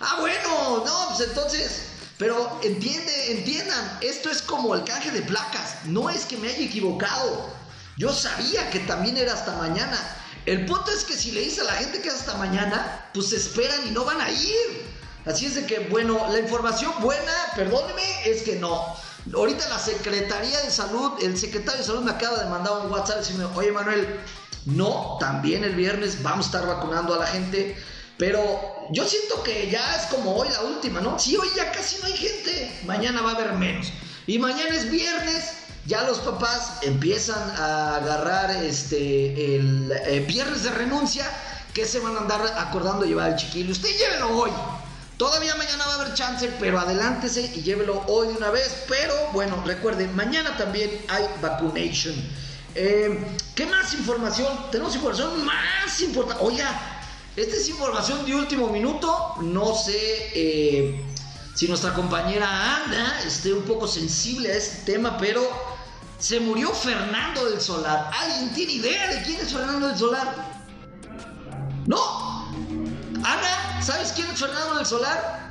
Ah, 0.00 0.16
bueno, 0.18 0.82
no, 0.84 1.08
pues 1.10 1.28
entonces. 1.28 1.91
Pero 2.22 2.60
entiende, 2.62 3.32
entiendan, 3.32 3.98
esto 4.00 4.30
es 4.30 4.42
como 4.42 4.76
el 4.76 4.84
canje 4.84 5.10
de 5.10 5.22
placas. 5.22 5.84
No 5.86 6.08
es 6.08 6.24
que 6.24 6.36
me 6.36 6.46
haya 6.46 6.64
equivocado. 6.64 7.52
Yo 7.98 8.12
sabía 8.12 8.70
que 8.70 8.78
también 8.78 9.16
era 9.16 9.34
hasta 9.34 9.56
mañana. 9.56 9.98
El 10.46 10.64
punto 10.64 10.92
es 10.92 11.02
que 11.02 11.14
si 11.14 11.32
le 11.32 11.40
dice 11.40 11.62
a 11.62 11.64
la 11.64 11.72
gente 11.72 12.00
que 12.00 12.10
es 12.10 12.14
hasta 12.14 12.36
mañana, 12.36 13.10
pues 13.12 13.32
esperan 13.32 13.88
y 13.88 13.90
no 13.90 14.04
van 14.04 14.20
a 14.20 14.30
ir. 14.30 14.86
Así 15.26 15.46
es 15.46 15.56
de 15.56 15.66
que, 15.66 15.80
bueno, 15.88 16.24
la 16.30 16.38
información 16.38 16.92
buena, 17.00 17.32
perdóneme, 17.56 18.04
es 18.24 18.42
que 18.42 18.54
no. 18.54 18.94
Ahorita 19.34 19.68
la 19.68 19.80
Secretaría 19.80 20.60
de 20.60 20.70
Salud, 20.70 21.14
el 21.24 21.36
secretario 21.36 21.80
de 21.80 21.84
Salud 21.84 22.02
me 22.02 22.12
acaba 22.12 22.38
de 22.38 22.48
mandar 22.48 22.86
un 22.86 22.92
WhatsApp 22.92 23.18
diciendo, 23.18 23.50
oye 23.56 23.72
Manuel, 23.72 24.20
no, 24.66 25.16
también 25.18 25.64
el 25.64 25.74
viernes 25.74 26.22
vamos 26.22 26.46
a 26.46 26.48
estar 26.50 26.68
vacunando 26.68 27.14
a 27.14 27.18
la 27.18 27.26
gente, 27.26 27.76
pero 28.18 28.86
yo 28.90 29.06
siento 29.06 29.42
que 29.42 29.70
ya 29.70 29.96
es 29.96 30.06
como 30.06 30.34
hoy 30.36 30.48
la 30.50 30.62
última, 30.62 31.00
¿no? 31.00 31.18
Si 31.18 31.36
hoy 31.36 31.48
ya 31.56 31.72
casi 31.72 31.96
no 32.00 32.06
hay 32.06 32.16
gente, 32.16 32.80
mañana 32.84 33.22
va 33.22 33.32
a 33.32 33.34
haber 33.34 33.52
menos. 33.54 33.92
Y 34.26 34.38
mañana 34.38 34.74
es 34.74 34.90
viernes, 34.90 35.52
ya 35.86 36.02
los 36.02 36.18
papás 36.18 36.78
empiezan 36.82 37.50
a 37.58 37.96
agarrar 37.96 38.50
este 38.64 39.56
el 39.56 39.92
eh, 40.06 40.24
viernes 40.28 40.62
de 40.62 40.70
renuncia 40.70 41.28
que 41.74 41.86
se 41.86 42.00
van 42.00 42.16
a 42.16 42.20
andar 42.20 42.40
acordando 42.58 43.04
llevar 43.04 43.30
al 43.30 43.36
chiquillo. 43.36 43.72
Usted 43.72 43.88
llévelo 43.88 44.36
hoy. 44.38 44.50
Todavía 45.16 45.54
mañana 45.56 45.84
va 45.86 45.92
a 45.92 46.00
haber 46.00 46.14
chance, 46.14 46.50
pero 46.58 46.78
adelántese 46.78 47.50
y 47.54 47.62
llévelo 47.62 48.02
hoy 48.08 48.28
de 48.28 48.34
una 48.34 48.50
vez. 48.50 48.84
Pero 48.88 49.14
bueno, 49.32 49.62
recuerden, 49.64 50.14
mañana 50.14 50.56
también 50.56 50.90
hay 51.08 51.24
vacunation. 51.40 52.14
Eh, 52.74 53.24
¿Qué 53.54 53.66
más 53.66 53.92
información? 53.94 54.70
Tenemos 54.70 54.94
información 54.94 55.44
más 55.44 56.00
importante. 56.00 56.42
Oiga, 56.44 56.91
esta 57.36 57.56
es 57.56 57.68
información 57.68 58.26
de 58.26 58.34
último 58.34 58.68
minuto. 58.68 59.34
No 59.40 59.74
sé 59.74 60.30
eh, 60.34 61.00
si 61.54 61.66
nuestra 61.66 61.94
compañera 61.94 62.76
Ana 62.76 63.20
esté 63.26 63.52
un 63.52 63.62
poco 63.62 63.88
sensible 63.88 64.52
a 64.52 64.56
este 64.56 64.92
tema, 64.92 65.16
pero 65.18 65.48
se 66.18 66.40
murió 66.40 66.70
Fernando 66.70 67.48
del 67.48 67.60
Solar. 67.60 68.10
¿Alguien 68.12 68.52
tiene 68.54 68.72
idea 68.74 69.08
de 69.08 69.22
quién 69.22 69.40
es 69.40 69.52
Fernando 69.52 69.88
del 69.88 69.96
Solar? 69.96 70.62
¿No? 71.86 72.48
Ana, 73.24 73.82
¿sabes 73.82 74.12
quién 74.12 74.28
es 74.30 74.38
Fernando 74.38 74.76
del 74.76 74.86
Solar? 74.86 75.42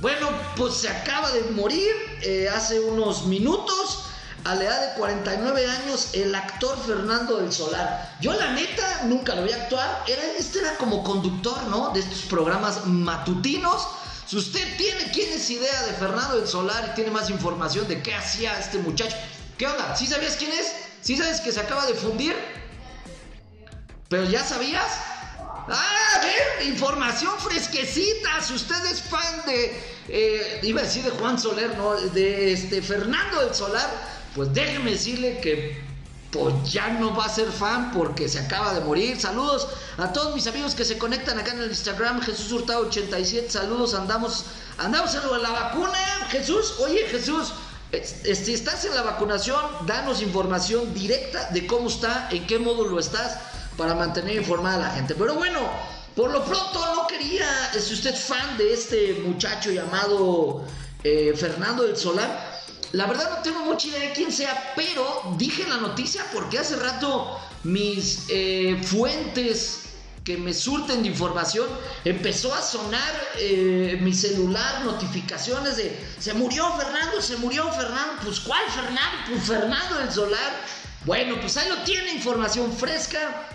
Bueno, 0.00 0.28
pues 0.56 0.74
se 0.74 0.88
acaba 0.88 1.30
de 1.32 1.42
morir 1.50 1.90
eh, 2.22 2.48
hace 2.48 2.78
unos 2.78 3.26
minutos 3.26 4.04
a 4.48 4.54
la 4.54 4.64
edad 4.64 4.88
de 4.88 4.98
49 4.98 5.66
años, 5.70 6.08
el 6.14 6.34
actor 6.34 6.78
Fernando 6.86 7.36
del 7.36 7.52
Solar. 7.52 8.16
Yo 8.18 8.32
la 8.32 8.52
neta 8.52 9.02
nunca 9.04 9.34
lo 9.34 9.42
vi 9.42 9.52
actuar, 9.52 10.04
era, 10.08 10.22
este 10.38 10.60
era 10.60 10.74
como 10.78 11.04
conductor, 11.04 11.64
¿no? 11.64 11.90
De 11.90 12.00
estos 12.00 12.22
programas 12.22 12.86
matutinos. 12.86 13.86
Si 14.26 14.38
usted 14.38 14.76
tiene, 14.78 15.10
quién 15.12 15.28
idea 15.50 15.82
de 15.82 15.92
Fernando 15.92 16.38
del 16.38 16.48
Solar 16.48 16.88
y 16.90 16.94
tiene 16.94 17.10
más 17.10 17.28
información 17.28 17.86
de 17.88 18.02
qué 18.02 18.14
hacía 18.14 18.58
este 18.58 18.78
muchacho, 18.78 19.16
¿qué 19.58 19.66
onda? 19.66 19.94
¿Sí 19.94 20.06
sabías 20.06 20.36
quién 20.36 20.52
es? 20.52 20.72
¿Sí 21.02 21.16
sabes 21.16 21.42
que 21.42 21.52
se 21.52 21.60
acaba 21.60 21.84
de 21.86 21.92
fundir? 21.92 22.34
¿Pero 24.08 24.24
ya 24.24 24.42
sabías? 24.42 24.86
Ah, 25.70 26.16
a 26.16 26.18
ver, 26.20 26.68
información 26.68 27.38
fresquecita. 27.38 28.40
Si 28.42 28.54
usted 28.54 28.82
es 28.86 29.02
fan 29.02 29.42
de, 29.44 29.78
eh, 30.08 30.60
iba 30.62 30.80
a 30.80 30.84
decir 30.84 31.04
de 31.04 31.10
Juan 31.10 31.38
Soler, 31.38 31.76
¿no? 31.76 31.94
De 31.94 32.52
este 32.52 32.80
Fernando 32.80 33.40
del 33.40 33.54
Solar, 33.54 34.17
pues 34.34 34.52
déjeme 34.52 34.92
decirle 34.92 35.40
que 35.40 35.88
pues 36.30 36.70
ya 36.70 36.88
no 36.88 37.14
va 37.14 37.24
a 37.24 37.28
ser 37.28 37.50
fan 37.50 37.90
porque 37.92 38.28
se 38.28 38.38
acaba 38.38 38.74
de 38.74 38.80
morir. 38.80 39.18
Saludos 39.18 39.68
a 39.96 40.12
todos 40.12 40.34
mis 40.34 40.46
amigos 40.46 40.74
que 40.74 40.84
se 40.84 40.98
conectan 40.98 41.38
acá 41.38 41.52
en 41.52 41.60
el 41.60 41.70
Instagram, 41.70 42.20
Jesús 42.20 42.52
Hurtado 42.52 42.86
87. 42.86 43.50
Saludos, 43.50 43.94
andamos, 43.94 44.44
andamos 44.76 45.14
en 45.14 45.42
la 45.42 45.50
vacuna. 45.50 45.98
Jesús, 46.30 46.74
oye 46.80 47.06
Jesús, 47.10 47.52
si 47.90 48.52
estás 48.52 48.84
en 48.84 48.94
la 48.94 49.02
vacunación, 49.02 49.58
danos 49.86 50.20
información 50.20 50.92
directa 50.92 51.50
de 51.50 51.66
cómo 51.66 51.88
está, 51.88 52.28
en 52.30 52.46
qué 52.46 52.58
modo 52.58 52.84
lo 52.84 52.98
estás, 52.98 53.38
para 53.78 53.94
mantener 53.94 54.36
informada 54.36 54.74
a 54.74 54.88
la 54.88 54.90
gente. 54.90 55.14
Pero 55.14 55.34
bueno, 55.34 55.60
por 56.14 56.30
lo 56.30 56.44
pronto 56.44 56.94
no 56.94 57.06
quería, 57.06 57.70
si 57.72 57.94
usted 57.94 58.12
es 58.12 58.20
fan 58.20 58.58
de 58.58 58.74
este 58.74 59.22
muchacho 59.24 59.70
llamado 59.70 60.64
eh, 61.02 61.32
Fernando 61.34 61.84
del 61.84 61.96
Solar, 61.96 62.58
la 62.92 63.06
verdad 63.06 63.36
no 63.36 63.42
tengo 63.42 63.60
mucha 63.60 63.88
idea 63.88 64.00
de 64.00 64.12
quién 64.12 64.32
sea, 64.32 64.72
pero 64.74 65.34
dije 65.36 65.66
la 65.68 65.76
noticia 65.76 66.24
porque 66.32 66.58
hace 66.58 66.76
rato 66.76 67.38
mis 67.64 68.24
eh, 68.28 68.80
fuentes 68.82 69.82
que 70.24 70.36
me 70.36 70.52
surten 70.52 71.02
de 71.02 71.08
información 71.08 71.66
empezó 72.04 72.54
a 72.54 72.60
sonar 72.60 73.14
eh, 73.38 73.98
mi 74.02 74.12
celular 74.12 74.84
notificaciones 74.84 75.76
de 75.76 75.98
se 76.18 76.34
murió 76.34 76.70
Fernando, 76.74 77.22
se 77.22 77.36
murió 77.38 77.70
Fernando, 77.72 78.22
pues 78.22 78.40
¿cuál 78.40 78.62
Fernando? 78.70 79.18
Pues 79.28 79.42
Fernando 79.44 79.96
del 79.96 80.12
Solar. 80.12 80.52
Bueno, 81.06 81.36
pues 81.40 81.56
ahí 81.56 81.68
lo 81.68 81.78
tiene, 81.78 82.12
información 82.12 82.70
fresca. 82.72 83.48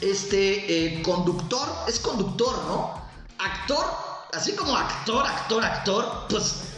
Este 0.00 0.98
eh, 0.98 1.02
conductor, 1.02 1.66
es 1.88 1.98
conductor, 1.98 2.56
¿no? 2.68 3.02
Actor, 3.38 3.86
así 4.32 4.52
como 4.52 4.76
actor, 4.76 5.26
actor, 5.26 5.64
actor, 5.64 6.26
pues 6.28 6.75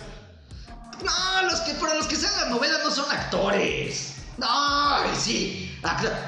no, 1.03 1.43
los 1.51 1.61
que, 1.61 1.75
para 1.75 1.95
los 1.95 2.07
que 2.07 2.17
sean 2.17 2.33
las 2.37 2.49
novelas 2.49 2.81
no 2.85 2.91
son 2.91 3.11
actores. 3.11 4.15
No, 4.39 4.99
sí. 5.19 5.77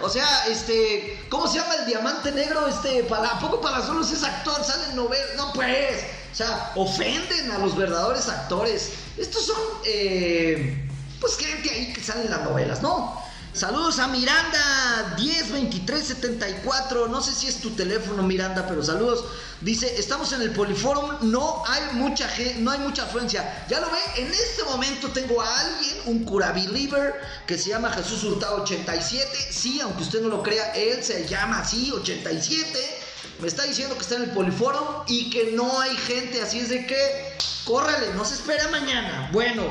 O 0.03 0.09
sea, 0.09 0.47
este, 0.47 1.25
¿cómo 1.29 1.47
se 1.47 1.59
llama 1.59 1.75
el 1.77 1.87
diamante 1.87 2.33
negro? 2.33 2.67
Este, 2.67 3.05
para, 3.05 3.29
¿a 3.29 3.39
poco 3.39 3.61
Palazuelos 3.61 4.11
es 4.13 4.23
actor? 4.23 4.63
Salen 4.65 4.97
novelas. 4.97 5.29
No, 5.37 5.53
pues. 5.53 6.05
O 6.33 6.35
sea, 6.35 6.73
ofenden 6.77 7.51
a 7.51 7.59
los 7.59 7.77
verdaderos 7.77 8.29
actores. 8.29 8.93
Estos 9.17 9.47
son, 9.47 9.57
eh, 9.85 10.89
pues, 11.21 11.37
gente 11.37 11.71
ahí 11.71 11.93
que 11.93 12.03
salen 12.03 12.31
las 12.31 12.43
novelas, 12.43 12.83
¿no? 12.83 13.21
Saludos 13.53 13.99
a 13.99 14.07
Miranda 14.07 15.17
102374. 15.19 17.09
No 17.09 17.21
sé 17.21 17.33
si 17.33 17.49
es 17.49 17.61
tu 17.61 17.71
teléfono, 17.71 18.23
Miranda, 18.23 18.65
pero 18.69 18.81
saludos. 18.83 19.25
Dice, 19.61 19.93
estamos 19.99 20.33
en 20.33 20.43
el 20.43 20.53
Poliforum, 20.53 21.31
no 21.33 21.65
hay 21.67 21.83
mucha 21.95 22.29
gente, 22.29 22.61
no 22.61 22.71
hay 22.71 22.79
mucha 22.79 23.03
afluencia. 23.03 23.67
Ya 23.69 23.81
lo 23.81 23.91
ve, 23.91 23.99
en 24.19 24.29
este 24.29 24.63
momento 24.65 25.09
tengo 25.09 25.43
a 25.43 25.61
alguien, 25.61 25.97
un 26.07 26.25
cura 26.25 26.53
believer, 26.53 27.21
que 27.47 27.59
se 27.59 27.71
llama 27.71 27.91
Jesús 27.91 28.23
Hurtado 28.23 28.63
87. 28.63 29.29
Sí, 29.51 29.81
aunque 29.81 30.05
usted 30.05 30.23
no 30.23 30.29
lo 30.29 30.45
crea, 30.45 30.73
él 30.75 31.03
se 31.03 31.27
llama 31.27 31.59
así, 31.59 31.91
87. 31.91 33.01
Me 33.41 33.49
está 33.49 33.65
diciendo 33.65 33.97
que 33.97 34.03
está 34.03 34.15
en 34.15 34.23
el 34.23 34.31
Poliforum 34.31 35.05
y 35.09 35.29
que 35.29 35.51
no 35.53 35.81
hay 35.81 35.97
gente, 35.97 36.41
así 36.41 36.61
es 36.61 36.69
de 36.69 36.87
que, 36.87 37.37
córrele, 37.65 38.15
no 38.15 38.25
se 38.25 38.35
espera 38.35 38.69
mañana. 38.69 39.29
Bueno. 39.33 39.65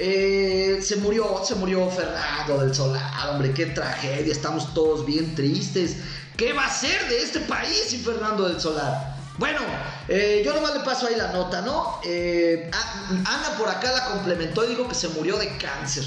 Eh, 0.00 0.78
se 0.80 0.94
murió, 0.96 1.42
se 1.44 1.56
murió 1.56 1.90
Fernando 1.90 2.58
del 2.58 2.72
Solar, 2.72 3.30
hombre, 3.30 3.52
qué 3.52 3.66
tragedia, 3.66 4.32
estamos 4.32 4.72
todos 4.72 5.04
bien 5.04 5.34
tristes. 5.34 5.96
¿Qué 6.36 6.52
va 6.52 6.66
a 6.66 6.72
ser 6.72 7.08
de 7.08 7.20
este 7.20 7.40
país 7.40 7.86
sin 7.88 8.04
Fernando 8.04 8.48
del 8.48 8.60
Solar? 8.60 9.16
Bueno, 9.38 9.58
eh, 10.06 10.42
yo 10.44 10.54
nomás 10.54 10.74
le 10.74 10.80
paso 10.80 11.08
ahí 11.08 11.16
la 11.16 11.32
nota, 11.32 11.62
¿no? 11.62 12.00
Eh, 12.04 12.70
Ana 12.72 13.58
por 13.58 13.68
acá 13.68 13.90
la 13.90 14.04
complementó 14.04 14.64
y 14.64 14.68
dijo 14.68 14.86
que 14.86 14.94
se 14.94 15.08
murió 15.08 15.36
de 15.36 15.58
cáncer. 15.58 16.04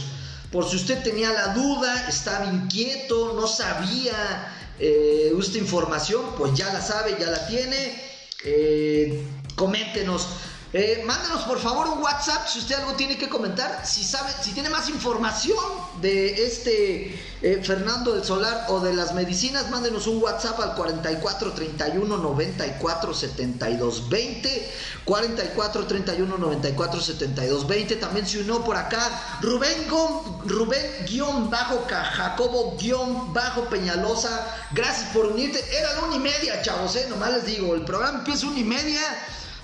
Por 0.54 0.70
si 0.70 0.78
usted 0.78 1.04
tenía 1.04 1.30
la 1.32 1.50
duda, 1.50 2.08
estaba 2.08 2.46
inquieto, 2.46 3.34
no 3.34 3.46
sabía 3.46 4.54
esta 4.80 5.58
información, 5.58 6.24
pues 6.38 6.54
ya 6.56 6.74
la 6.74 6.82
sabe, 6.82 7.18
ya 7.20 7.28
la 7.28 7.46
tiene. 7.48 8.02
coméntenos. 9.56 10.28
Eh, 10.74 11.04
mándenos 11.06 11.42
por 11.44 11.60
favor 11.60 11.86
un 11.90 12.02
WhatsApp 12.02 12.48
si 12.48 12.60
usted 12.60 12.76
algo 12.76 12.94
tiene 12.94 13.18
que 13.18 13.28
comentar, 13.28 13.86
si 13.86 14.06
sabe, 14.06 14.32
si 14.42 14.54
tiene 14.54 14.70
más 14.70 14.88
información 14.88 15.58
de 16.00 16.46
este 16.46 17.22
eh, 17.42 17.62
Fernando 17.62 18.14
del 18.14 18.24
Solar 18.24 18.68
o 18.70 18.80
de 18.80 18.94
las 18.94 19.14
medicinas, 19.14 19.70
mándenos 19.70 20.08
un 20.08 20.24
WhatsApp 20.24 20.58
al 20.62 20.76
44 20.76 21.52
31 21.52 22.18
94 22.18 23.14
72 23.14 24.08
20, 24.08 24.72
44 25.04 25.88
31 25.88 26.38
94 26.38 27.02
72 27.02 27.68
20. 27.68 27.96
También 27.98 28.26
se 28.26 28.40
unió 28.40 28.64
por 28.64 28.78
acá 28.78 29.40
Rubén 29.42 29.90
Rubén 30.46 31.06
guion 31.06 31.50
bajo 31.50 31.86
Jacobo 31.90 32.78
guion 32.80 33.34
bajo 33.34 33.66
Peñalosa. 33.66 34.48
Gracias 34.72 35.10
por 35.10 35.26
unirte. 35.26 35.62
Era 35.78 35.96
la 35.96 36.04
una 36.04 36.16
y 36.16 36.20
media, 36.20 36.62
chavos, 36.62 36.96
eh, 36.96 37.08
nomás 37.10 37.34
les 37.34 37.46
digo, 37.46 37.76
el 37.76 37.84
programa 37.84 38.20
empieza 38.20 38.48
una 38.48 38.60
y 38.60 38.64
media. 38.64 39.02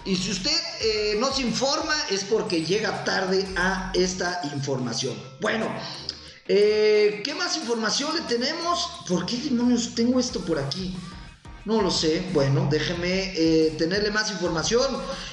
Y 0.08 0.16
si 0.16 0.32
usted 0.32 0.58
eh, 0.80 1.18
no 1.20 1.34
se 1.34 1.42
informa 1.42 1.94
es 2.10 2.24
porque 2.24 2.64
llega 2.64 3.04
tarde 3.04 3.46
a 3.58 3.92
esta 3.94 4.40
información. 4.54 5.22
Bueno, 5.42 5.68
eh, 6.48 7.22
¿qué 7.26 7.36
más 7.36 7.58
información 7.58 8.16
le 8.16 8.22
tenemos? 8.22 9.02
¿Por 9.06 9.26
qué 9.26 9.36
demonios 9.36 9.96
tengo 9.96 10.18
esto 10.18 10.40
por 10.46 10.60
aquí? 10.60 10.96
No 11.66 11.82
lo 11.82 11.92
sé. 11.92 12.26
Bueno, 12.32 12.70
déjeme 12.72 13.34
eh, 13.36 13.76
tenerle 13.78 14.10
más 14.10 14.32
información. 14.32 14.88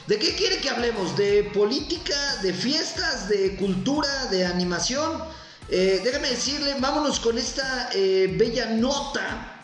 ¿De 0.09 0.19
qué 0.19 0.35
quiere 0.35 0.59
que 0.59 0.71
hablemos? 0.71 1.17
¿De 1.17 1.45
política? 1.55 2.17
¿De 2.43 2.53
fiestas? 2.53 3.29
¿De 3.29 3.55
cultura? 3.55 4.27
¿De 4.27 4.45
animación? 4.45 5.23
déjeme 5.69 6.29
decirle, 6.29 6.77
vámonos 6.79 7.19
con 7.19 7.39
esta 7.39 7.89
bella 7.95 8.67
nota 8.67 9.55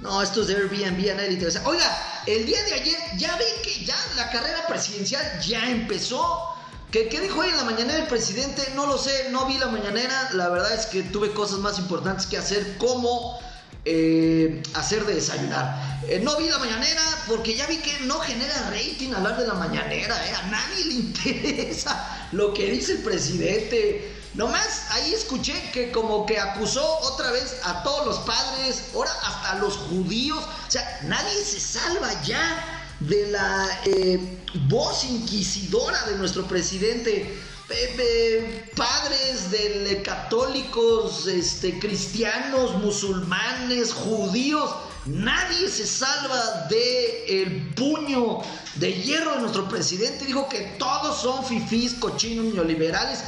no, 0.00 0.22
esto 0.22 0.42
es 0.42 0.48
de 0.48 0.54
Airbnb, 0.54 1.10
a 1.10 1.14
nadie 1.14 1.28
le 1.28 1.32
interesa. 1.34 1.62
Oiga, 1.64 2.17
el 2.28 2.44
día 2.44 2.62
de 2.64 2.74
ayer 2.74 2.98
ya 3.16 3.36
vi 3.36 3.62
que 3.62 3.84
ya 3.84 3.96
la 4.16 4.30
carrera 4.30 4.66
presidencial 4.66 5.40
ya 5.40 5.70
empezó. 5.70 6.54
¿Qué, 6.90 7.08
¿Qué, 7.08 7.20
dijo 7.20 7.40
hoy 7.40 7.48
en 7.48 7.56
la 7.56 7.64
mañanera 7.64 7.98
el 7.98 8.06
presidente? 8.06 8.62
No 8.74 8.86
lo 8.86 8.98
sé, 8.98 9.30
no 9.30 9.46
vi 9.46 9.58
la 9.58 9.68
mañanera. 9.68 10.30
La 10.34 10.48
verdad 10.48 10.72
es 10.74 10.86
que 10.86 11.02
tuve 11.02 11.32
cosas 11.32 11.58
más 11.58 11.78
importantes 11.78 12.26
que 12.26 12.36
hacer, 12.36 12.76
como 12.78 13.38
eh, 13.84 14.62
hacer 14.74 15.06
de 15.06 15.14
desayunar. 15.14 16.00
Eh, 16.06 16.20
no 16.22 16.36
vi 16.36 16.48
la 16.48 16.58
mañanera 16.58 17.02
porque 17.26 17.54
ya 17.54 17.66
vi 17.66 17.78
que 17.78 18.00
no 18.00 18.18
genera 18.20 18.70
rating 18.70 19.12
hablar 19.14 19.38
de 19.38 19.46
la 19.46 19.54
mañanera. 19.54 20.14
Eh. 20.28 20.34
A 20.34 20.46
nadie 20.48 20.84
le 20.84 20.94
interesa 20.94 22.28
lo 22.32 22.52
que 22.52 22.70
dice 22.70 22.92
el 22.92 22.98
presidente. 22.98 24.17
Nomás 24.38 24.84
ahí 24.90 25.14
escuché 25.14 25.52
que 25.72 25.90
como 25.90 26.24
que 26.24 26.38
acusó 26.38 27.00
otra 27.00 27.32
vez 27.32 27.56
a 27.64 27.82
todos 27.82 28.06
los 28.06 28.18
padres, 28.20 28.84
ahora 28.94 29.10
hasta 29.24 29.50
a 29.50 29.54
los 29.56 29.76
judíos. 29.76 30.38
O 30.38 30.70
sea, 30.70 31.00
nadie 31.02 31.44
se 31.44 31.58
salva 31.58 32.08
ya 32.22 32.84
de 33.00 33.32
la 33.32 33.80
eh, 33.84 34.38
voz 34.68 35.02
inquisidora 35.02 36.00
de 36.04 36.18
nuestro 36.18 36.46
presidente. 36.46 37.36
eh, 37.68 38.70
padres 38.76 39.50
de 39.50 40.02
católicos, 40.04 41.26
este, 41.26 41.76
cristianos, 41.80 42.76
musulmanes, 42.76 43.92
judíos, 43.92 44.70
nadie 45.06 45.68
se 45.68 45.84
salva 45.84 46.68
de 46.70 47.42
el 47.42 47.74
puño 47.74 48.38
de 48.76 48.92
hierro 49.02 49.34
de 49.34 49.40
nuestro 49.40 49.68
presidente. 49.68 50.26
Dijo 50.26 50.48
que 50.48 50.76
todos 50.78 51.20
son 51.22 51.44
fifís, 51.44 51.94
cochinos, 51.94 52.54
neoliberales 52.54 53.18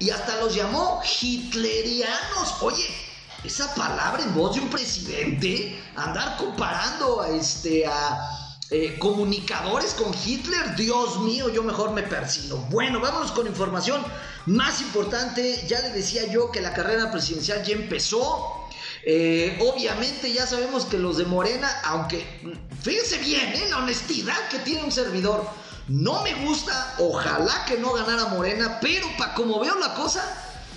y 0.00 0.10
hasta 0.10 0.40
los 0.40 0.54
llamó 0.54 1.00
hitlerianos. 1.02 2.56
Oye, 2.62 2.88
esa 3.44 3.72
palabra 3.74 4.22
en 4.22 4.34
voz 4.34 4.56
de 4.56 4.62
un 4.62 4.68
presidente, 4.68 5.80
andar 5.94 6.36
comparando 6.36 7.20
a 7.20 7.28
este 7.28 7.86
a 7.86 8.40
eh, 8.72 8.96
comunicadores 8.98 9.94
con 9.94 10.14
Hitler, 10.14 10.76
Dios 10.76 11.20
mío, 11.20 11.48
yo 11.48 11.62
mejor 11.62 11.92
me 11.92 12.02
persino. 12.02 12.56
Bueno, 12.70 13.00
vámonos 13.00 13.32
con 13.32 13.46
información 13.46 14.00
más 14.46 14.80
importante. 14.80 15.64
Ya 15.68 15.80
le 15.80 15.90
decía 15.90 16.26
yo 16.30 16.50
que 16.50 16.60
la 16.60 16.72
carrera 16.72 17.10
presidencial 17.10 17.64
ya 17.64 17.74
empezó. 17.74 18.68
Eh, 19.04 19.58
obviamente 19.60 20.32
ya 20.32 20.46
sabemos 20.46 20.84
que 20.84 20.98
los 20.98 21.16
de 21.16 21.24
Morena, 21.24 21.68
aunque 21.84 22.24
fíjense 22.82 23.18
bien, 23.18 23.54
¿eh? 23.54 23.66
la 23.70 23.78
honestidad 23.78 24.48
que 24.50 24.58
tiene 24.60 24.84
un 24.84 24.92
servidor, 24.92 25.48
no 25.88 26.22
me 26.22 26.34
gusta, 26.46 26.94
ojalá 26.98 27.64
que 27.66 27.78
no 27.78 27.92
ganara 27.92 28.26
Morena, 28.26 28.78
pero 28.80 29.06
para 29.18 29.34
como 29.34 29.58
veo 29.60 29.74
la 29.76 29.94
cosa, 29.94 30.22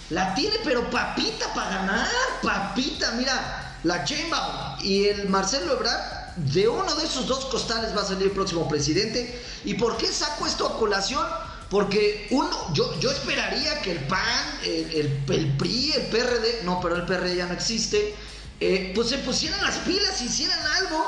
la 0.09 0.33
tiene, 0.35 0.55
pero 0.63 0.89
papita 0.89 1.53
para 1.53 1.69
ganar, 1.69 2.07
papita, 2.41 3.11
mira, 3.11 3.79
la 3.83 4.03
Chainbaum 4.03 4.81
y 4.81 5.05
el 5.05 5.29
Marcelo 5.29 5.73
Ebrard 5.73 6.23
de 6.37 6.67
uno 6.67 6.95
de 6.95 7.05
esos 7.05 7.27
dos 7.27 7.45
costales 7.45 7.95
va 7.95 8.01
a 8.01 8.05
salir 8.05 8.23
el 8.23 8.31
próximo 8.31 8.67
presidente. 8.67 9.41
¿Y 9.65 9.75
por 9.75 9.97
qué 9.97 10.07
saco 10.07 10.47
esto 10.47 10.67
a 10.67 10.77
colación? 10.77 11.25
Porque 11.69 12.27
uno, 12.31 12.73
yo, 12.73 12.99
yo 12.99 13.11
esperaría 13.11 13.81
que 13.81 13.91
el 13.93 13.99
PAN, 14.07 14.59
el, 14.63 14.93
el, 15.27 15.57
PRI, 15.57 15.93
el 15.93 16.05
PRD, 16.07 16.63
no, 16.63 16.79
pero 16.81 16.95
el 16.95 17.05
PRD 17.05 17.35
ya 17.35 17.47
no 17.47 17.53
existe, 17.53 18.15
eh, 18.59 18.91
pues 18.95 19.09
se 19.09 19.17
pusieran 19.19 19.61
las 19.63 19.77
pilas, 19.79 20.21
hicieran 20.21 20.59
algo. 20.77 21.05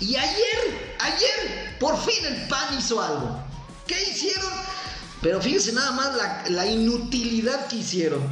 Y 0.00 0.16
ayer, 0.16 0.96
ayer, 1.00 1.76
por 1.78 1.98
fin 2.04 2.24
el 2.26 2.48
PAN 2.48 2.78
hizo 2.78 3.00
algo. 3.00 3.38
¿Qué 3.86 4.00
hicieron? 4.02 4.52
Pero 5.22 5.40
fíjense 5.40 5.72
nada 5.72 5.92
más 5.92 6.14
la, 6.14 6.44
la 6.48 6.66
inutilidad 6.66 7.66
que 7.68 7.76
hicieron. 7.76 8.22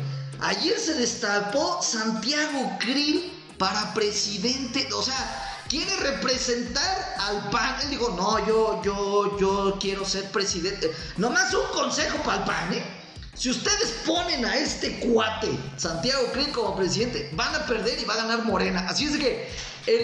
Ayer 0.40 0.78
se 0.78 0.94
destapó 0.94 1.80
Santiago 1.82 2.76
Krill 2.80 3.32
para 3.58 3.94
presidente. 3.94 4.88
O 4.92 5.02
sea, 5.02 5.64
quiere 5.68 5.94
representar 5.96 7.16
al 7.18 7.48
PAN. 7.50 7.80
Él 7.82 7.90
dijo, 7.90 8.10
no, 8.10 8.44
yo, 8.46 8.82
yo, 8.82 9.38
yo 9.38 9.78
quiero 9.80 10.04
ser 10.04 10.30
presidente. 10.30 10.92
Nomás 11.16 11.54
un 11.54 11.66
consejo 11.72 12.18
para 12.24 12.38
el 12.38 12.44
PAN, 12.44 12.74
¿eh? 12.74 13.02
Si 13.34 13.50
ustedes 13.50 13.94
ponen 14.06 14.44
a 14.44 14.56
este 14.56 15.00
cuate, 15.00 15.48
Santiago 15.76 16.30
Krill, 16.32 16.50
como 16.52 16.76
presidente, 16.76 17.30
van 17.32 17.54
a 17.54 17.66
perder 17.66 17.98
y 17.98 18.04
va 18.04 18.14
a 18.14 18.18
ganar 18.18 18.44
Morena. 18.44 18.86
Así 18.88 19.06
es 19.06 19.16
que, 19.16 19.48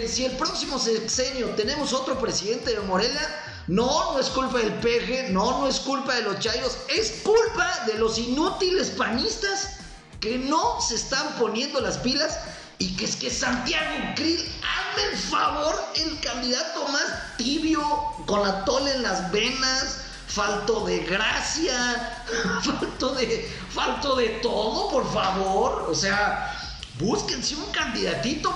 si 0.07 0.25
el 0.25 0.35
próximo 0.37 0.77
sexenio 0.77 1.47
tenemos 1.51 1.93
otro 1.93 2.19
presidente 2.19 2.71
de 2.71 2.79
Morena, 2.81 3.21
no, 3.67 4.13
no 4.13 4.19
es 4.19 4.27
culpa 4.29 4.57
del 4.57 4.73
peje, 4.75 5.29
no, 5.29 5.59
no 5.59 5.67
es 5.67 5.79
culpa 5.79 6.15
de 6.15 6.23
los 6.23 6.39
chayos, 6.39 6.77
es 6.89 7.21
culpa 7.23 7.85
de 7.85 7.93
los 7.95 8.17
inútiles 8.17 8.89
panistas 8.89 9.77
que 10.19 10.37
no 10.37 10.81
se 10.81 10.95
están 10.95 11.35
poniendo 11.39 11.79
las 11.79 11.97
pilas 11.99 12.39
y 12.79 12.95
que 12.95 13.05
es 13.05 13.15
que 13.15 13.29
Santiago 13.29 14.13
Krill, 14.15 14.39
hazme 14.39 15.11
el 15.11 15.17
favor, 15.17 15.75
el 15.95 16.19
candidato 16.21 16.87
más 16.87 17.37
tibio, 17.37 17.81
con 18.25 18.41
la 18.41 18.65
tole 18.65 18.91
en 18.95 19.03
las 19.03 19.31
venas, 19.31 19.97
falto 20.27 20.85
de 20.85 20.99
gracia, 20.99 22.25
falto 22.63 23.15
de, 23.15 23.51
falto 23.69 24.15
de 24.15 24.29
todo, 24.41 24.89
por 24.89 25.11
favor. 25.13 25.87
O 25.89 25.95
sea, 25.95 26.57
búsquense 26.99 27.55
un 27.55 27.69
candidatito 27.71 28.49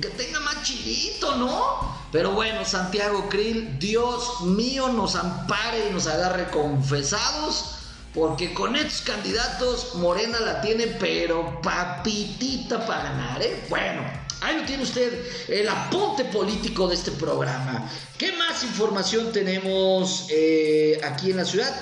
que 0.00 0.08
tenga 0.08 0.40
más 0.40 0.62
chilito, 0.62 1.36
¿no? 1.36 1.96
Pero 2.12 2.32
bueno, 2.32 2.64
Santiago 2.64 3.28
Krill, 3.28 3.78
Dios 3.78 4.42
mío, 4.42 4.88
nos 4.88 5.16
ampare 5.16 5.88
y 5.88 5.92
nos 5.92 6.06
agarre 6.06 6.48
confesados 6.50 7.74
porque 8.14 8.54
con 8.54 8.76
estos 8.76 9.02
candidatos 9.02 9.96
Morena 9.96 10.38
la 10.40 10.60
tiene, 10.60 10.86
pero 10.86 11.60
papitita 11.60 12.86
para 12.86 13.02
ganar, 13.02 13.42
¿eh? 13.42 13.64
Bueno, 13.68 14.02
ahí 14.40 14.58
lo 14.58 14.64
tiene 14.64 14.84
usted, 14.84 15.26
el 15.48 15.68
apunte 15.68 16.24
político 16.26 16.86
de 16.86 16.94
este 16.94 17.10
programa. 17.10 17.90
¿Qué 18.16 18.32
más 18.32 18.62
información 18.62 19.32
tenemos 19.32 20.28
eh, 20.30 21.00
aquí 21.02 21.32
en 21.32 21.38
la 21.38 21.44
ciudad? 21.44 21.74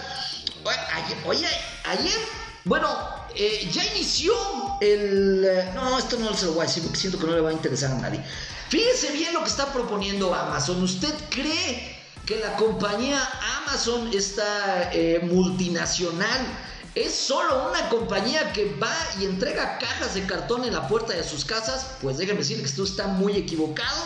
Oye, 1.27 1.47
ayer, 1.85 2.19
bueno, 2.65 2.89
eh, 3.37 3.71
ya 3.73 3.85
inició 3.95 4.33
el... 4.81 5.45
Eh, 5.45 5.71
no, 5.75 5.99
esto 5.99 6.19
no 6.19 6.35
se 6.35 6.47
lo 6.47 6.53
voy 6.53 6.65
a 6.65 6.67
decir 6.67 6.83
porque 6.83 6.99
siento 6.99 7.19
que 7.19 7.27
no 7.27 7.35
le 7.35 7.41
va 7.41 7.51
a 7.51 7.53
interesar 7.53 7.93
a 7.93 7.99
nadie. 7.99 8.21
Fíjese 8.69 9.13
bien 9.13 9.33
lo 9.33 9.41
que 9.41 9.49
está 9.49 9.73
proponiendo 9.73 10.35
Amazon. 10.35 10.83
¿Usted 10.83 11.13
cree 11.31 11.99
que 12.27 12.39
la 12.39 12.57
compañía 12.57 13.21
Amazon, 13.63 14.11
esta 14.15 14.91
eh, 14.93 15.21
multinacional, 15.23 16.47
es 16.95 17.15
solo 17.15 17.71
una 17.71 17.89
compañía 17.89 18.53
que 18.53 18.75
va 18.75 18.95
y 19.21 19.25
entrega 19.25 19.79
cajas 19.79 20.15
de 20.15 20.27
cartón 20.27 20.65
en 20.65 20.75
la 20.75 20.89
puerta 20.89 21.15
de 21.15 21.25
sus 21.25 21.45
casas, 21.45 21.87
pues 22.03 22.19
déjeme 22.19 22.41
decirle 22.41 22.63
que 22.63 22.69
esto 22.69 22.85
está 22.85 23.07
muy 23.07 23.37
equivocado. 23.37 24.03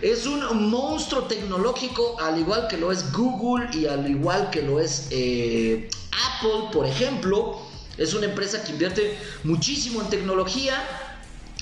Es 0.00 0.26
un 0.26 0.70
monstruo 0.70 1.24
tecnológico, 1.24 2.18
al 2.20 2.38
igual 2.38 2.66
que 2.68 2.76
lo 2.76 2.90
es 2.90 3.12
Google 3.12 3.68
y 3.72 3.86
al 3.86 4.10
igual 4.10 4.50
que 4.50 4.62
lo 4.62 4.80
es 4.80 5.06
Apple, 5.06 6.70
por 6.72 6.86
ejemplo. 6.86 7.72
Es 7.96 8.14
una 8.14 8.26
empresa 8.26 8.62
que 8.62 8.72
invierte 8.72 9.18
muchísimo 9.44 10.00
en 10.00 10.08
tecnología. 10.08 10.82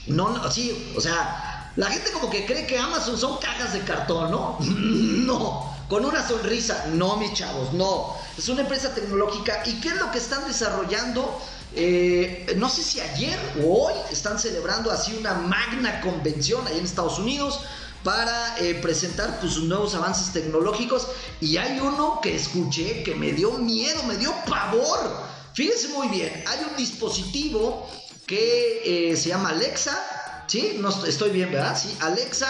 No, 0.07 0.31
no, 0.31 0.51
sí, 0.51 0.93
o 0.97 1.01
sea, 1.01 1.73
la 1.77 1.87
gente 1.91 2.11
como 2.13 2.31
que 2.31 2.47
cree 2.47 2.67
que 2.67 2.79
Amazon 2.79 3.19
son 3.19 3.39
cajas 3.39 3.73
de 3.73 3.81
cartón, 3.81 4.31
¿no? 4.31 4.59
no 4.61 5.71
con 5.91 6.05
una 6.05 6.27
sonrisa. 6.27 6.87
No, 6.93 7.17
mis 7.17 7.35
chavos, 7.35 7.75
no. 7.75 8.17
Es 8.39 8.49
una 8.49 8.63
empresa 8.63 8.95
tecnológica. 8.95 9.63
¿Y 9.67 9.81
qué 9.81 9.89
es 9.89 9.97
lo 9.97 10.11
que 10.11 10.19
están 10.19 10.47
desarrollando? 10.47 11.39
Eh, 11.75 12.55
no 12.57 12.69
sé 12.69 12.83
si 12.83 13.01
ayer 13.01 13.39
o 13.63 13.87
hoy 13.87 13.95
están 14.11 14.39
celebrando 14.39 14.91
así 14.91 15.17
una 15.19 15.35
magna 15.35 16.01
convención 16.01 16.67
ahí 16.67 16.79
en 16.79 16.85
Estados 16.85 17.19
Unidos 17.19 17.61
para 18.03 18.59
eh, 18.59 18.75
presentar 18.75 19.39
pues, 19.41 19.53
sus 19.53 19.65
nuevos 19.65 19.95
avances 19.95 20.33
tecnológicos. 20.33 21.09
Y 21.41 21.57
hay 21.57 21.81
uno 21.81 22.21
que 22.23 22.37
escuché 22.37 23.03
que 23.03 23.17
me 23.17 23.33
dio 23.33 23.53
miedo, 23.59 24.05
me 24.05 24.17
dio 24.17 24.33
pavor. 24.49 25.29
Fíjense 25.55 25.89
muy 25.89 26.09
bien, 26.09 26.45
hay 26.47 26.67
un 26.71 26.77
dispositivo 26.77 27.89
que 28.27 29.11
eh, 29.13 29.17
se 29.17 29.31
llama 29.31 29.51
Alexa. 29.51 29.99
¿Sí? 30.47 30.79
No 30.81 30.89
estoy 31.07 31.31
bien, 31.31 31.53
¿verdad? 31.53 31.79
Sí, 31.81 31.97
Alexa 32.01 32.49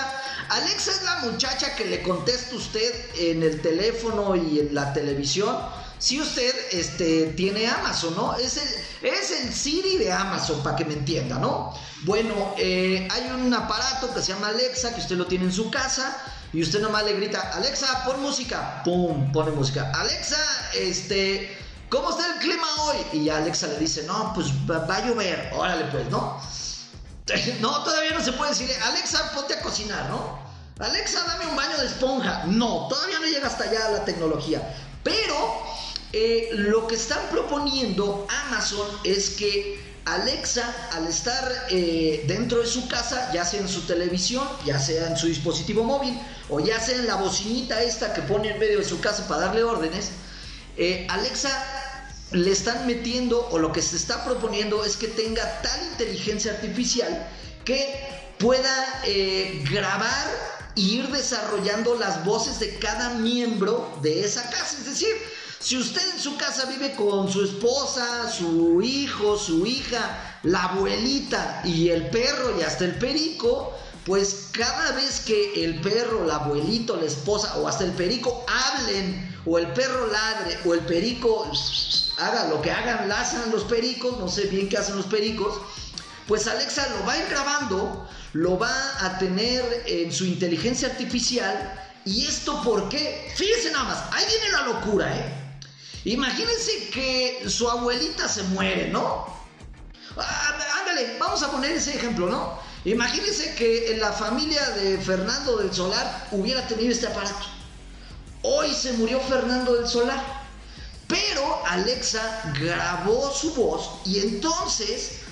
Alexa 0.51 0.91
es 0.91 1.03
la 1.05 1.31
muchacha 1.31 1.77
que 1.77 1.85
le 1.85 2.03
contesta 2.03 2.57
usted 2.57 2.93
en 3.17 3.45
el 3.45 3.63
teléfono 3.63 4.35
y 4.35 4.59
en 4.59 4.75
la 4.75 4.93
televisión. 4.93 5.57
Si 6.01 6.21
usted 6.21 6.53
este, 6.73 7.27
tiene 7.37 7.69
Amazon, 7.69 8.17
¿no? 8.17 8.35
Es 8.35 8.57
el, 8.57 9.09
es 9.09 9.31
el 9.31 9.55
Siri 9.55 9.99
de 9.99 10.11
Amazon, 10.11 10.61
para 10.65 10.75
que 10.75 10.85
me 10.85 10.95
entienda, 10.95 11.39
¿no? 11.39 11.73
Bueno, 12.03 12.55
eh, 12.59 13.07
hay 13.13 13.31
un 13.31 13.55
aparato 13.55 14.13
que 14.13 14.21
se 14.23 14.33
llama 14.33 14.49
Alexa, 14.49 14.93
que 14.93 15.01
usted 15.01 15.17
lo 15.17 15.27
tiene 15.27 15.45
en 15.45 15.53
su 15.53 15.71
casa, 15.71 16.21
y 16.53 16.63
usted 16.63 16.81
nomás 16.81 17.05
le 17.05 17.13
grita, 17.13 17.53
Alexa, 17.55 18.05
pon 18.05 18.21
música, 18.21 18.83
¡pum! 18.83 19.31
Pone 19.31 19.53
música. 19.53 19.93
Alexa, 19.95 20.41
este, 20.75 21.57
¿cómo 21.91 22.11
está 22.11 22.35
el 22.35 22.39
clima 22.39 22.67
hoy? 22.83 23.21
Y 23.21 23.29
Alexa 23.29 23.67
le 23.67 23.79
dice, 23.79 24.05
no, 24.05 24.33
pues 24.35 24.49
va, 24.69 24.97
a 24.97 25.07
llover, 25.07 25.51
órale 25.55 25.85
pues, 25.87 26.09
¿no? 26.11 26.41
No, 27.61 27.85
todavía 27.85 28.13
no 28.13 28.25
se 28.25 28.33
puede 28.33 28.51
decir, 28.51 28.69
Alexa, 28.83 29.33
ponte 29.35 29.55
a 29.55 29.61
cocinar, 29.61 30.09
¿no? 30.09 30.39
Alexa, 30.81 31.23
dame 31.25 31.47
un 31.47 31.55
baño 31.55 31.77
de 31.79 31.87
esponja. 31.87 32.45
No, 32.47 32.89
todavía 32.89 33.19
no 33.21 33.27
llega 33.27 33.47
hasta 33.47 33.65
allá 33.65 33.91
la 33.91 34.05
tecnología. 34.05 34.75
Pero 35.05 35.63
eh, 36.13 36.49
lo 36.53 36.87
que 36.87 36.95
están 36.97 37.21
proponiendo 37.31 38.27
Amazon 38.47 38.89
es 39.05 39.31
que 39.31 39.79
Alexa, 40.07 40.75
al 40.93 41.07
estar 41.07 41.53
eh, 41.71 42.25
dentro 42.27 42.59
de 42.59 42.67
su 42.67 42.89
casa, 42.89 43.31
ya 43.33 43.45
sea 43.45 43.61
en 43.61 43.69
su 43.69 43.83
televisión, 43.83 44.49
ya 44.65 44.79
sea 44.79 45.07
en 45.07 45.17
su 45.17 45.27
dispositivo 45.27 45.85
móvil, 45.85 46.19
o 46.49 46.59
ya 46.59 46.81
sea 46.81 46.97
en 46.97 47.07
la 47.07 47.17
bocinita 47.17 47.81
esta 47.83 48.13
que 48.13 48.23
pone 48.23 48.51
en 48.51 48.59
medio 48.59 48.79
de 48.79 48.85
su 48.85 49.01
casa 49.01 49.29
para 49.29 49.43
darle 49.43 49.63
órdenes, 49.63 50.11
eh, 50.77 51.07
Alexa 51.11 51.80
le 52.33 52.53
están 52.53 52.87
metiendo 52.87 53.49
o 53.51 53.59
lo 53.59 53.73
que 53.73 53.83
se 53.83 53.97
está 53.97 54.25
proponiendo 54.25 54.85
es 54.85 54.97
que 54.97 55.09
tenga 55.09 55.63
tal 55.63 55.81
inteligencia 55.93 56.53
artificial 56.53 57.29
que 57.65 57.87
pueda 58.39 59.03
eh, 59.05 59.65
grabar 59.71 60.29
e 60.77 60.81
ir 60.81 61.09
desarrollando 61.09 61.97
las 61.97 62.25
voces 62.25 62.61
de 62.61 62.79
cada 62.79 63.11
miembro 63.15 63.99
de 64.03 64.25
esa 64.25 64.49
casa. 64.51 64.77
Es 64.79 64.87
decir, 64.87 65.15
si 65.59 65.77
usted 65.77 66.03
en 66.15 66.21
su 66.21 66.37
casa 66.37 66.67
vive 66.67 66.95
con 66.95 67.31
su 67.31 67.45
esposa, 67.45 68.33
su 68.33 68.81
hijo, 68.81 69.37
su 69.37 69.67
hija, 69.67 70.39
la 70.43 70.65
abuelita 70.65 71.63
y 71.65 71.91
el 71.91 72.09
perro 72.09 72.59
y 72.59 72.63
hasta 72.63 72.85
el 72.85 72.95
perico, 72.95 73.77
pues 74.07 74.49
cada 74.53 74.93
vez 74.93 75.21
que 75.21 75.65
el 75.65 75.81
perro, 75.81 76.25
la 76.25 76.37
abuelito, 76.37 76.97
la 76.97 77.07
esposa 77.07 77.59
o 77.59 77.69
hasta 77.69 77.85
el 77.85 77.93
perico 77.93 78.45
hablen 78.49 79.30
o 79.47 79.59
el 79.59 79.69
perro 79.73 80.07
ladre, 80.07 80.59
o 80.65 80.75
el 80.75 80.81
perico 80.81 81.51
haga 82.19 82.49
lo 82.49 82.61
que 82.61 82.71
hagan, 82.71 83.09
lazan 83.09 83.51
los 83.51 83.65
pericos, 83.65 84.19
no 84.19 84.29
sé 84.29 84.47
bien 84.47 84.69
qué 84.69 84.79
hacen 84.79 84.97
los 84.97 85.07
pericos, 85.07 85.59
pues 86.27 86.47
Alexa 86.47 86.87
lo 86.99 87.07
va 87.07 87.15
a 87.15 87.19
ir 87.19 87.29
grabando, 87.29 88.09
lo 88.35 88.59
va 88.59 88.73
a 89.05 89.19
tener 89.19 89.85
en 89.87 90.13
su 90.13 90.25
inteligencia 90.25 90.89
artificial. 90.89 91.77
¿Y 92.05 92.27
esto 92.27 92.63
por 92.63 92.89
qué? 92.89 93.33
Fíjense 93.37 93.73
nada 93.73 93.85
más, 93.85 93.99
ahí 94.13 94.25
viene 94.27 94.53
la 94.53 94.63
locura, 94.63 95.17
¿eh? 95.17 95.41
Imagínense 96.05 96.89
que 96.91 97.45
su 97.49 97.69
abuelita 97.69 98.29
se 98.29 98.43
muere, 98.45 98.89
¿no? 98.89 99.27
Ah, 100.17 100.81
ándale, 100.81 101.17
vamos 101.19 101.43
a 101.43 101.51
poner 101.51 101.73
ese 101.73 101.95
ejemplo, 101.95 102.29
¿no? 102.29 102.59
Imagínense 102.85 103.55
que 103.55 103.93
en 103.93 104.01
la 104.01 104.13
familia 104.13 104.71
de 104.71 104.99
Fernando 104.99 105.59
del 105.59 105.73
Solar 105.73 106.29
hubiera 106.31 106.67
tenido 106.67 106.91
este 106.91 107.07
aparato. 107.07 107.60
Hoy 108.43 108.73
se 108.73 108.93
murió 108.95 109.21
Fernando 109.21 109.75
del 109.75 109.87
Solar. 109.87 110.41
Pero 111.07 111.61
Alexa 111.67 112.53
grabó 112.61 113.33
su 113.33 113.53
voz 113.55 113.91
y 114.05 114.21
entonces, 114.21 115.23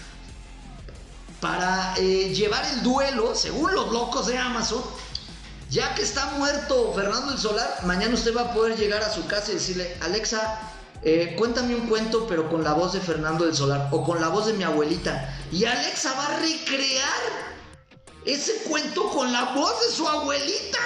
para 1.40 1.94
eh, 1.98 2.34
llevar 2.34 2.64
el 2.72 2.82
duelo, 2.82 3.34
según 3.36 3.72
los 3.72 3.92
locos 3.92 4.26
de 4.26 4.36
Amazon, 4.36 4.82
ya 5.70 5.94
que 5.94 6.02
está 6.02 6.26
muerto 6.36 6.92
Fernando 6.94 7.30
del 7.30 7.38
Solar, 7.38 7.78
mañana 7.84 8.14
usted 8.14 8.36
va 8.36 8.42
a 8.42 8.54
poder 8.54 8.76
llegar 8.76 9.02
a 9.02 9.12
su 9.12 9.24
casa 9.26 9.52
y 9.52 9.54
decirle, 9.54 9.96
Alexa, 10.00 10.58
eh, 11.02 11.36
cuéntame 11.38 11.76
un 11.76 11.86
cuento, 11.86 12.26
pero 12.26 12.50
con 12.50 12.64
la 12.64 12.72
voz 12.72 12.92
de 12.92 13.00
Fernando 13.00 13.44
del 13.44 13.54
Solar 13.54 13.88
o 13.92 14.02
con 14.02 14.20
la 14.20 14.28
voz 14.28 14.46
de 14.46 14.54
mi 14.54 14.64
abuelita. 14.64 15.32
Y 15.52 15.64
Alexa 15.64 16.12
va 16.14 16.26
a 16.26 16.40
recrear 16.40 17.58
ese 18.24 18.54
cuento 18.64 19.08
con 19.10 19.32
la 19.32 19.54
voz 19.54 19.80
de 19.86 19.94
su 19.94 20.08
abuelita. 20.08 20.78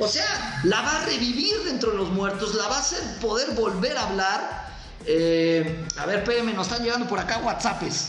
O 0.00 0.06
sea, 0.06 0.60
la 0.64 0.82
va 0.82 1.02
a 1.02 1.04
revivir 1.06 1.64
dentro 1.64 1.90
de 1.90 1.98
los 1.98 2.10
muertos, 2.10 2.54
la 2.54 2.68
va 2.68 2.76
a 2.76 2.80
hacer 2.80 3.00
poder 3.20 3.50
volver 3.52 3.96
a 3.96 4.08
hablar. 4.08 4.68
Eh, 5.06 5.86
a 5.96 6.06
ver, 6.06 6.20
espérenme, 6.20 6.52
nos 6.52 6.68
están 6.68 6.84
llegando 6.84 7.08
por 7.08 7.18
acá 7.18 7.38
WhatsApps. 7.38 8.08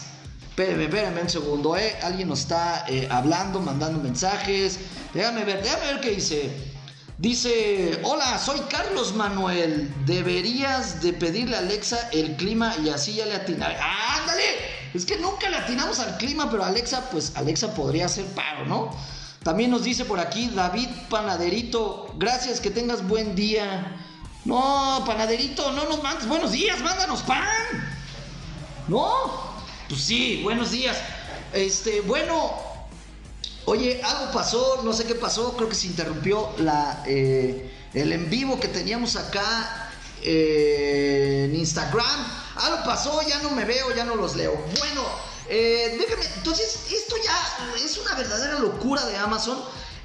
Espérenme, 0.49 0.85
espérenme 0.85 1.21
un 1.21 1.29
segundo, 1.29 1.77
¿eh? 1.77 1.97
Alguien 2.03 2.27
nos 2.27 2.41
está 2.41 2.85
eh, 2.87 3.07
hablando, 3.09 3.59
mandando 3.59 3.99
mensajes. 3.99 4.79
Déjame 5.13 5.45
ver, 5.45 5.63
déjame 5.63 5.85
ver 5.93 6.01
qué 6.01 6.11
dice. 6.11 6.51
Dice, 7.17 7.99
hola, 8.03 8.37
soy 8.37 8.59
Carlos 8.69 9.13
Manuel. 9.13 9.91
Deberías 10.05 11.01
de 11.01 11.13
pedirle 11.13 11.55
a 11.55 11.59
Alexa 11.59 12.09
el 12.13 12.35
clima 12.35 12.75
y 12.83 12.89
así 12.89 13.15
ya 13.15 13.25
le 13.25 13.35
atinaré. 13.35 13.75
¡Ándale! 13.77 14.43
Es 14.93 15.05
que 15.05 15.17
nunca 15.17 15.49
le 15.49 15.57
atinamos 15.57 15.99
al 15.99 16.17
clima, 16.17 16.49
pero 16.49 16.63
Alexa, 16.63 17.09
pues 17.09 17.33
Alexa 17.35 17.73
podría 17.73 18.05
hacer 18.05 18.25
paro, 18.27 18.65
¿no? 18.65 18.91
También 19.43 19.71
nos 19.71 19.83
dice 19.83 20.03
por 20.03 20.19
aquí 20.19 20.49
David 20.53 20.89
Panaderito, 21.09 22.13
gracias, 22.17 22.59
que 22.59 22.69
tengas 22.69 23.07
buen 23.07 23.35
día. 23.35 23.95
No, 24.43 25.03
Panaderito, 25.05 25.71
no 25.71 25.85
nos 25.85 26.03
mandes 26.03 26.27
buenos 26.27 26.51
días, 26.51 26.81
mándanos 26.81 27.21
pan. 27.21 27.47
¿No? 28.87 29.13
Pues 29.87 30.01
sí, 30.01 30.41
buenos 30.43 30.71
días. 30.71 30.97
Este, 31.53 32.01
bueno, 32.01 32.53
oye, 33.65 34.01
algo 34.03 34.31
pasó, 34.33 34.81
no 34.83 34.91
sé 34.91 35.05
qué 35.05 35.15
pasó, 35.15 35.55
creo 35.55 35.69
que 35.69 35.75
se 35.75 35.87
interrumpió 35.87 36.49
la, 36.57 37.03
eh, 37.07 37.73
el 37.93 38.11
en 38.11 38.29
vivo 38.29 38.59
que 38.59 38.67
teníamos 38.67 39.15
acá 39.15 39.89
eh, 40.21 41.45
en 41.45 41.55
Instagram. 41.55 42.27
Algo 42.57 42.83
pasó, 42.83 43.21
ya 43.27 43.39
no 43.39 43.51
me 43.51 43.63
veo, 43.63 43.95
ya 43.95 44.03
no 44.03 44.15
los 44.15 44.35
leo. 44.35 44.53
Bueno, 44.77 45.03
eh, 45.49 45.97
déjame, 45.99 46.25
entonces 46.37 46.79
esto 46.91 47.15
ya 47.23 47.75
es 47.83 47.97
una 47.97 48.13
verdadera 48.13 48.59
locura 48.59 49.03
de 49.05 49.17
Amazon, 49.17 49.59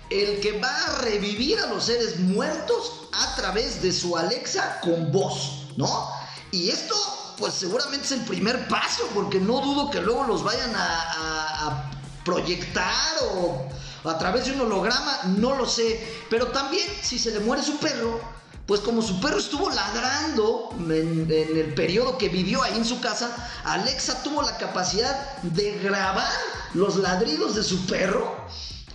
el 0.09 0.41
que 0.41 0.59
va 0.59 0.75
a 0.75 0.99
revivir 1.03 1.59
a 1.61 1.67
los 1.67 1.85
seres 1.85 2.19
muertos 2.19 3.09
a 3.13 3.37
través 3.37 3.83
de 3.83 3.93
su 3.93 4.17
Alexa 4.17 4.81
con 4.81 5.13
voz, 5.13 5.67
¿no? 5.77 6.09
Y 6.51 6.71
esto, 6.71 6.95
pues 7.39 7.53
seguramente 7.55 8.07
es 8.07 8.13
el 8.13 8.25
primer 8.25 8.69
paso, 8.69 9.07
porque 9.13 9.39
no 9.39 9.61
dudo 9.61 9.91
que 9.91 10.01
luego 10.01 10.25
los 10.25 10.43
vayan 10.43 10.73
a, 10.77 11.91
proyectar 12.25 13.15
o 13.35 13.69
a 14.09 14.17
través 14.17 14.47
de 14.47 14.53
un 14.53 14.63
holograma, 14.63 15.25
no 15.37 15.57
lo 15.57 15.67
sé. 15.67 16.25
Pero 16.31 16.47
también, 16.47 16.89
si 17.03 17.19
se 17.19 17.33
le 17.33 17.41
muere 17.41 17.63
su 17.63 17.77
perro, 17.77 18.19
pues 18.67 18.81
como 18.81 19.03
su 19.03 19.21
perro 19.21 19.39
estuvo 19.39 19.69
ladrando 19.71 20.71
en, 20.79 21.29
el 21.31 21.75
periodo 21.75 22.17
que 22.17 22.29
vivió 22.29 22.63
ahí 22.63 22.77
en 22.77 22.85
su 22.85 23.01
casa, 23.01 23.31
Alexa 23.65 24.23
tuvo 24.23 24.43
la 24.43 24.57
capacidad 24.57 25.37
de 25.43 25.79
grabar 25.79 26.33
los 26.73 26.97
ladridos 26.97 27.55
de 27.55 27.63
su 27.63 27.85
perro 27.87 28.35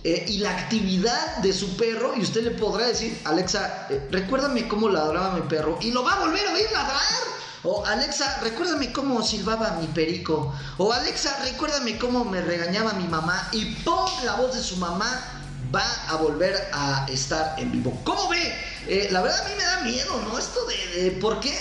eh, 0.02 0.24
y 0.28 0.38
la 0.38 0.50
actividad 0.50 1.36
de 1.38 1.52
su 1.52 1.76
perro 1.76 2.14
y 2.16 2.22
usted 2.22 2.42
le 2.42 2.50
podrá 2.52 2.86
decir, 2.86 3.16
Alexa, 3.24 3.86
eh, 3.90 4.08
recuérdame 4.10 4.66
cómo 4.66 4.88
ladraba 4.88 5.34
mi 5.34 5.42
perro 5.42 5.78
y 5.80 5.92
lo 5.92 6.02
va 6.02 6.14
a 6.14 6.20
volver 6.20 6.46
a 6.48 6.52
oír 6.52 6.70
ladrar. 6.72 7.00
O 7.62 7.84
Alexa, 7.84 8.40
recuérdame 8.42 8.90
cómo 8.90 9.22
silbaba 9.22 9.72
mi 9.72 9.86
perico. 9.88 10.54
O 10.78 10.92
Alexa, 10.94 11.38
recuérdame 11.44 11.98
cómo 11.98 12.24
me 12.24 12.40
regañaba 12.40 12.94
mi 12.94 13.06
mamá. 13.06 13.50
Y 13.52 13.66
¡pum! 13.84 14.08
La 14.24 14.36
voz 14.36 14.54
de 14.54 14.62
su 14.62 14.78
mamá 14.78 15.40
va 15.74 15.84
a 16.08 16.16
volver 16.16 16.70
a 16.72 17.06
estar 17.10 17.54
en 17.58 17.70
vivo. 17.70 18.00
¿Cómo 18.02 18.30
ve? 18.30 18.54
Eh, 18.86 19.08
la 19.10 19.20
verdad 19.20 19.44
a 19.44 19.48
mí 19.48 19.54
me 19.56 19.64
da 19.64 19.80
miedo, 19.82 20.22
¿no? 20.22 20.38
Esto 20.38 20.60
de, 20.66 21.10
¿Por 21.12 21.40
qué? 21.40 21.56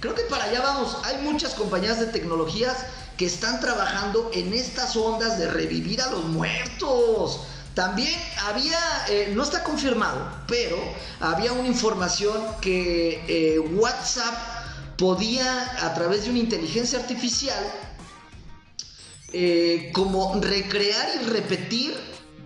Creo 0.00 0.14
que 0.14 0.22
para 0.24 0.44
allá 0.44 0.60
vamos. 0.60 0.96
Hay 1.04 1.18
muchas 1.18 1.54
compañías 1.54 1.98
de 1.98 2.06
tecnologías 2.06 2.76
que 3.16 3.26
están 3.26 3.60
trabajando 3.60 4.30
en 4.34 4.52
estas 4.52 4.94
ondas 4.96 5.38
de 5.38 5.48
revivir 5.48 6.02
a 6.02 6.10
los 6.10 6.24
muertos. 6.24 7.40
También 7.74 8.14
había, 8.44 8.78
eh, 9.08 9.32
no 9.34 9.42
está 9.42 9.62
confirmado, 9.62 10.30
pero 10.46 10.78
había 11.20 11.52
una 11.52 11.68
información 11.68 12.42
que 12.60 13.24
eh, 13.28 13.58
WhatsApp 13.58 14.34
podía, 14.96 15.84
a 15.84 15.94
través 15.94 16.24
de 16.24 16.30
una 16.30 16.38
inteligencia 16.38 16.98
artificial, 16.98 17.62
como 19.92 20.40
recrear 20.40 21.08
y 21.20 21.26
repetir 21.26 21.94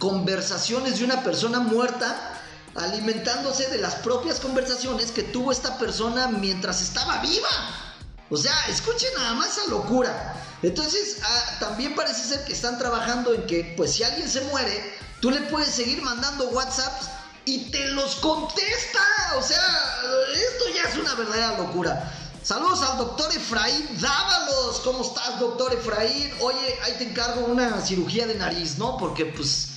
conversaciones 0.00 0.98
de 0.98 1.04
una 1.04 1.22
persona 1.22 1.60
muerta 1.60 2.39
alimentándose 2.76 3.68
de 3.68 3.78
las 3.78 3.96
propias 3.96 4.40
conversaciones 4.40 5.10
que 5.10 5.22
tuvo 5.22 5.52
esta 5.52 5.78
persona 5.78 6.28
mientras 6.28 6.80
estaba 6.82 7.18
viva. 7.18 7.48
O 8.30 8.36
sea, 8.36 8.54
escuchen 8.68 9.10
nada 9.16 9.34
más 9.34 9.56
esa 9.56 9.70
locura. 9.70 10.36
Entonces, 10.62 11.18
ah, 11.22 11.56
también 11.58 11.94
parece 11.94 12.22
ser 12.22 12.44
que 12.44 12.52
están 12.52 12.78
trabajando 12.78 13.34
en 13.34 13.46
que, 13.46 13.74
pues 13.76 13.94
si 13.94 14.04
alguien 14.04 14.28
se 14.28 14.42
muere, 14.42 14.98
tú 15.20 15.30
le 15.30 15.40
puedes 15.42 15.70
seguir 15.70 16.00
mandando 16.02 16.48
WhatsApps 16.50 17.08
y 17.44 17.70
te 17.70 17.88
los 17.88 18.16
contesta. 18.16 19.00
O 19.36 19.42
sea, 19.42 19.58
esto 20.32 20.64
ya 20.74 20.88
es 20.88 20.96
una 20.96 21.14
verdadera 21.14 21.58
locura. 21.58 22.12
Saludos 22.42 22.82
al 22.82 22.98
doctor 22.98 23.34
Efraín 23.34 23.86
Dávalos. 24.00 24.80
¿Cómo 24.84 25.02
estás, 25.02 25.40
doctor 25.40 25.72
Efraín? 25.74 26.32
Oye, 26.40 26.78
ahí 26.84 26.94
te 26.98 27.04
encargo 27.04 27.46
una 27.46 27.80
cirugía 27.80 28.26
de 28.26 28.34
nariz, 28.34 28.78
¿no? 28.78 28.96
Porque 28.96 29.26
pues 29.26 29.69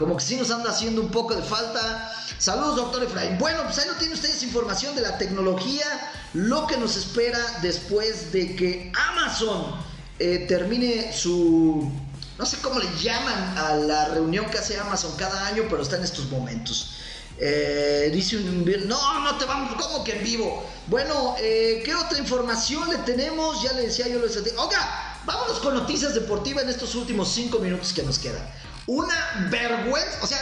como 0.00 0.16
que 0.16 0.24
sí 0.24 0.36
nos 0.36 0.50
anda 0.50 0.70
haciendo 0.70 1.02
un 1.02 1.10
poco 1.10 1.34
de 1.34 1.42
falta. 1.42 2.10
Saludos, 2.38 2.76
doctor 2.76 3.02
Efraín. 3.02 3.36
Bueno, 3.36 3.64
pues 3.64 3.80
ahí 3.80 3.86
no 3.86 3.96
tienen 3.96 4.14
ustedes 4.14 4.42
información 4.42 4.96
de 4.96 5.02
la 5.02 5.18
tecnología, 5.18 5.84
lo 6.32 6.66
que 6.66 6.78
nos 6.78 6.96
espera 6.96 7.38
después 7.60 8.32
de 8.32 8.56
que 8.56 8.90
Amazon 9.10 9.74
eh, 10.18 10.46
termine 10.48 11.12
su. 11.12 11.92
No 12.38 12.46
sé 12.46 12.56
cómo 12.62 12.80
le 12.80 12.86
llaman 12.98 13.58
a 13.58 13.74
la 13.74 14.06
reunión 14.06 14.46
que 14.46 14.56
hace 14.56 14.80
Amazon 14.80 15.14
cada 15.18 15.48
año, 15.48 15.64
pero 15.68 15.82
está 15.82 15.96
en 15.96 16.04
estos 16.04 16.30
momentos. 16.30 16.94
Eh, 17.36 18.10
dice 18.10 18.38
un. 18.38 18.64
No, 18.86 19.20
no 19.20 19.36
te 19.36 19.44
vamos. 19.44 19.74
¿Cómo 19.78 20.02
que 20.02 20.16
en 20.16 20.24
vivo? 20.24 20.66
Bueno, 20.86 21.34
eh, 21.38 21.82
¿qué 21.84 21.94
otra 21.94 22.18
información 22.18 22.88
le 22.88 22.96
tenemos? 22.98 23.62
Ya 23.62 23.74
le 23.74 23.82
decía 23.82 24.08
yo 24.08 24.18
lo 24.18 24.26
de. 24.26 24.50
Oiga, 24.56 25.20
vámonos 25.26 25.58
con 25.58 25.74
noticias 25.74 26.14
deportivas 26.14 26.64
en 26.64 26.70
estos 26.70 26.94
últimos 26.94 27.28
cinco 27.30 27.58
minutos 27.58 27.92
que 27.92 28.02
nos 28.02 28.18
quedan. 28.18 28.48
Una 28.90 29.46
vergüenza. 29.52 30.18
O 30.20 30.26
sea, 30.26 30.40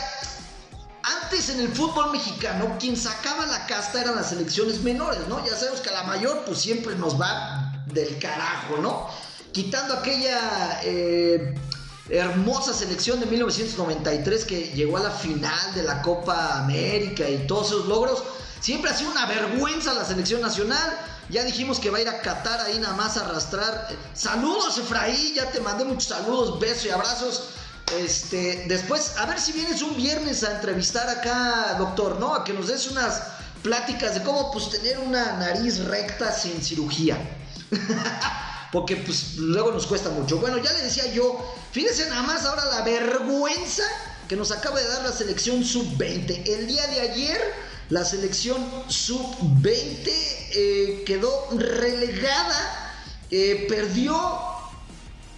antes 1.02 1.50
en 1.50 1.60
el 1.60 1.68
fútbol 1.68 2.12
mexicano, 2.12 2.78
quien 2.80 2.96
sacaba 2.96 3.44
la 3.44 3.66
casta 3.66 4.00
eran 4.00 4.16
las 4.16 4.30
selecciones 4.30 4.80
menores, 4.80 5.20
¿no? 5.28 5.44
Ya 5.44 5.54
sabemos 5.54 5.82
que 5.82 5.90
a 5.90 5.92
la 5.92 6.04
mayor, 6.04 6.44
pues 6.46 6.58
siempre 6.58 6.94
nos 6.94 7.20
va 7.20 7.84
del 7.92 8.18
carajo, 8.18 8.78
¿no? 8.78 9.06
Quitando 9.52 9.92
aquella 9.92 10.80
eh, 10.82 11.60
hermosa 12.08 12.72
selección 12.72 13.20
de 13.20 13.26
1993 13.26 14.46
que 14.46 14.68
llegó 14.68 14.96
a 14.96 15.00
la 15.00 15.10
final 15.10 15.74
de 15.74 15.82
la 15.82 16.00
Copa 16.00 16.56
América 16.58 17.28
y 17.28 17.46
todos 17.46 17.66
esos 17.66 17.86
logros, 17.86 18.22
siempre 18.60 18.90
ha 18.90 18.94
sido 18.94 19.10
una 19.10 19.26
vergüenza 19.26 19.92
la 19.92 20.06
selección 20.06 20.40
nacional. 20.40 20.98
Ya 21.28 21.44
dijimos 21.44 21.78
que 21.80 21.90
va 21.90 21.98
a 21.98 22.00
ir 22.00 22.08
a 22.08 22.22
Qatar 22.22 22.62
ahí 22.62 22.78
nada 22.78 22.94
más 22.94 23.18
a 23.18 23.26
arrastrar. 23.26 23.88
Saludos, 24.14 24.78
Efraín, 24.78 25.34
ya 25.34 25.50
te 25.50 25.60
mandé 25.60 25.84
muchos 25.84 26.04
saludos, 26.04 26.58
besos 26.58 26.86
y 26.86 26.88
abrazos. 26.88 27.42
Este, 27.96 28.64
después, 28.68 29.16
a 29.16 29.26
ver 29.26 29.40
si 29.40 29.52
vienes 29.52 29.82
un 29.82 29.96
viernes 29.96 30.44
a 30.44 30.56
entrevistar 30.56 31.08
acá, 31.08 31.76
doctor, 31.78 32.18
¿no? 32.20 32.34
A 32.34 32.44
que 32.44 32.52
nos 32.52 32.68
des 32.68 32.86
unas 32.88 33.22
pláticas 33.62 34.14
de 34.14 34.22
cómo 34.22 34.50
pues 34.52 34.70
tener 34.70 34.98
una 34.98 35.32
nariz 35.38 35.78
recta 35.84 36.32
sin 36.32 36.62
cirugía. 36.62 37.18
Porque 38.72 38.96
pues 38.96 39.36
luego 39.36 39.72
nos 39.72 39.86
cuesta 39.86 40.10
mucho. 40.10 40.38
Bueno, 40.38 40.58
ya 40.58 40.72
le 40.72 40.82
decía 40.82 41.06
yo, 41.12 41.54
fíjense 41.72 42.08
nada 42.10 42.22
más 42.22 42.44
ahora 42.44 42.64
la 42.66 42.82
vergüenza 42.82 43.84
que 44.28 44.36
nos 44.36 44.52
acaba 44.52 44.78
de 44.78 44.86
dar 44.86 45.02
la 45.02 45.12
selección 45.12 45.64
sub-20. 45.64 46.46
El 46.46 46.66
día 46.66 46.86
de 46.88 47.00
ayer 47.00 47.40
la 47.88 48.04
selección 48.04 48.58
sub-20 48.88 50.06
eh, 50.06 51.02
quedó 51.06 51.48
relegada, 51.56 52.92
eh, 53.30 53.64
perdió 53.68 54.57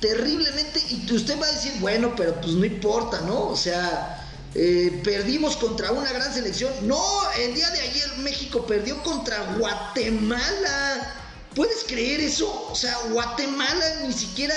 terriblemente 0.00 0.82
y 0.88 1.12
usted 1.12 1.40
va 1.40 1.46
a 1.46 1.52
decir, 1.52 1.72
bueno, 1.80 2.14
pero 2.16 2.34
pues 2.40 2.54
no 2.54 2.64
importa, 2.64 3.20
¿no? 3.20 3.48
O 3.48 3.56
sea, 3.56 4.26
eh, 4.54 5.00
perdimos 5.04 5.56
contra 5.56 5.92
una 5.92 6.12
gran 6.12 6.32
selección. 6.32 6.72
No, 6.82 7.02
el 7.38 7.54
día 7.54 7.70
de 7.70 7.80
ayer 7.80 8.18
México 8.18 8.66
perdió 8.66 9.02
contra 9.02 9.54
Guatemala. 9.58 11.14
¿Puedes 11.54 11.84
creer 11.84 12.20
eso? 12.20 12.68
O 12.70 12.74
sea, 12.74 12.96
Guatemala 13.10 14.00
ni 14.06 14.12
siquiera... 14.12 14.54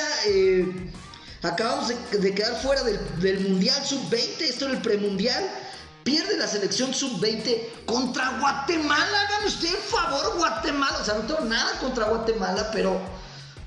acabamos 1.41 1.89
de, 1.89 2.33
quedar 2.33 2.61
fuera 2.61 2.83
del, 2.83 2.99
del 3.19 3.39
Mundial 3.41 3.83
Sub-20, 3.85 4.41
esto 4.41 4.65
era 4.65 4.75
el 4.75 4.81
premundial. 4.81 5.43
Pierde 6.03 6.37
la 6.37 6.47
selección 6.47 6.93
sub-20 6.93 7.85
contra 7.85 8.37
Guatemala. 8.39 9.21
Hagan 9.21 9.47
usted 9.47 9.69
el 9.69 9.81
favor, 9.83 10.37
Guatemala. 10.37 10.97
O 10.99 11.05
sea, 11.05 11.13
no 11.15 11.21
tengo 11.21 11.41
nada 11.41 11.79
contra 11.79 12.05
Guatemala, 12.05 12.69
pero 12.73 12.99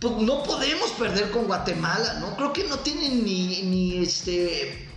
pues, 0.01 0.17
no 0.17 0.43
podemos 0.43 0.91
perder 0.93 1.31
con 1.31 1.47
Guatemala, 1.47 2.15
¿no? 2.21 2.37
Creo 2.37 2.53
que 2.53 2.65
no 2.65 2.79
tienen 2.81 3.25
ni, 3.25 3.63
ni 3.63 4.03
este. 4.03 4.89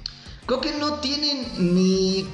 Creo 0.46 0.62
que 0.62 0.72
no 0.74 0.96
tienen 0.96 1.48
ni 1.76 2.28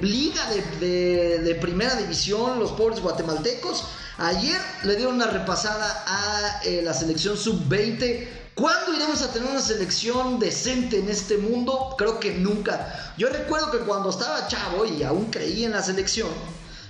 liga 0.00 0.50
de, 0.80 1.38
de, 1.38 1.54
primera 1.54 1.94
división 1.94 2.58
los 2.58 2.72
pobres 2.72 3.00
guatemaltecos. 3.00 3.84
Ayer 4.18 4.60
le 4.82 4.96
dieron 4.96 5.14
una 5.14 5.28
repasada 5.28 6.04
a 6.06 6.60
eh, 6.64 6.82
la 6.82 6.92
selección 6.92 7.36
sub-20 7.36 8.28
¿Cuándo 8.54 8.94
iremos 8.94 9.20
a 9.20 9.32
tener 9.32 9.50
una 9.50 9.60
selección 9.60 10.38
decente 10.38 11.00
en 11.00 11.08
este 11.08 11.38
mundo? 11.38 11.96
Creo 11.98 12.20
que 12.20 12.34
nunca. 12.34 13.12
Yo 13.18 13.28
recuerdo 13.28 13.72
que 13.72 13.78
cuando 13.78 14.10
estaba 14.10 14.46
chavo 14.46 14.84
y 14.84 15.02
aún 15.02 15.28
creía 15.30 15.66
en 15.66 15.72
la 15.72 15.82
selección, 15.82 16.28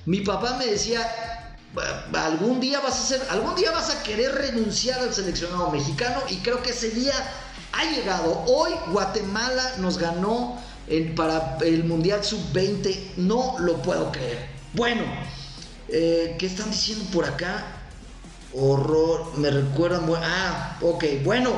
mi 0.05 0.20
papá 0.20 0.59
me 0.59 0.66
decía, 0.66 1.43
algún 2.14 2.60
día 2.60 2.80
vas 2.80 2.96
a 2.96 3.02
hacer, 3.02 3.22
algún 3.30 3.54
día 3.54 3.70
vas 3.70 3.90
a 3.90 4.02
querer 4.02 4.32
renunciar 4.32 5.00
al 5.00 5.12
seleccionado 5.12 5.70
mexicano 5.70 6.22
y 6.28 6.37
creo 6.37 6.62
que 6.62 6.70
ese 6.70 6.90
día 6.90 7.14
ha 7.72 7.84
llegado. 7.90 8.44
Hoy 8.46 8.72
Guatemala 8.90 9.74
nos 9.78 9.98
ganó 9.98 10.60
para 11.16 11.58
el 11.62 11.84
Mundial 11.84 12.22
Sub-20, 12.22 13.14
no 13.16 13.56
lo 13.58 13.82
puedo 13.82 14.12
creer. 14.12 14.48
Bueno, 14.74 15.02
eh, 15.88 16.37
¿qué 16.38 16.46
están 16.46 16.70
diciendo 16.70 17.04
por 17.12 17.24
acá? 17.24 17.64
Horror, 18.52 19.37
me 19.38 19.50
recuerdan. 19.50 20.06
Ah, 20.16 20.78
ok, 20.80 21.04
bueno. 21.24 21.52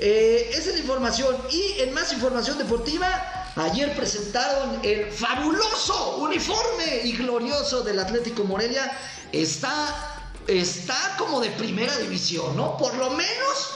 Eh, 0.00 0.50
esa 0.52 0.70
es 0.70 0.74
la 0.74 0.80
información. 0.80 1.36
Y 1.50 1.80
en 1.82 1.92
más 1.92 2.12
información 2.12 2.56
deportiva, 2.56 3.37
ayer 3.60 3.94
presentaron 3.94 4.80
el 4.82 5.10
fabuloso 5.10 6.16
uniforme 6.18 7.02
y 7.04 7.12
glorioso 7.12 7.82
del 7.82 7.98
Atlético 7.98 8.44
Morelia. 8.44 8.90
Está, 9.32 10.28
está 10.46 11.16
como 11.18 11.40
de 11.40 11.50
primera 11.50 11.96
división, 11.98 12.56
¿no? 12.56 12.76
Por 12.76 12.94
lo 12.94 13.10
menos, 13.10 13.70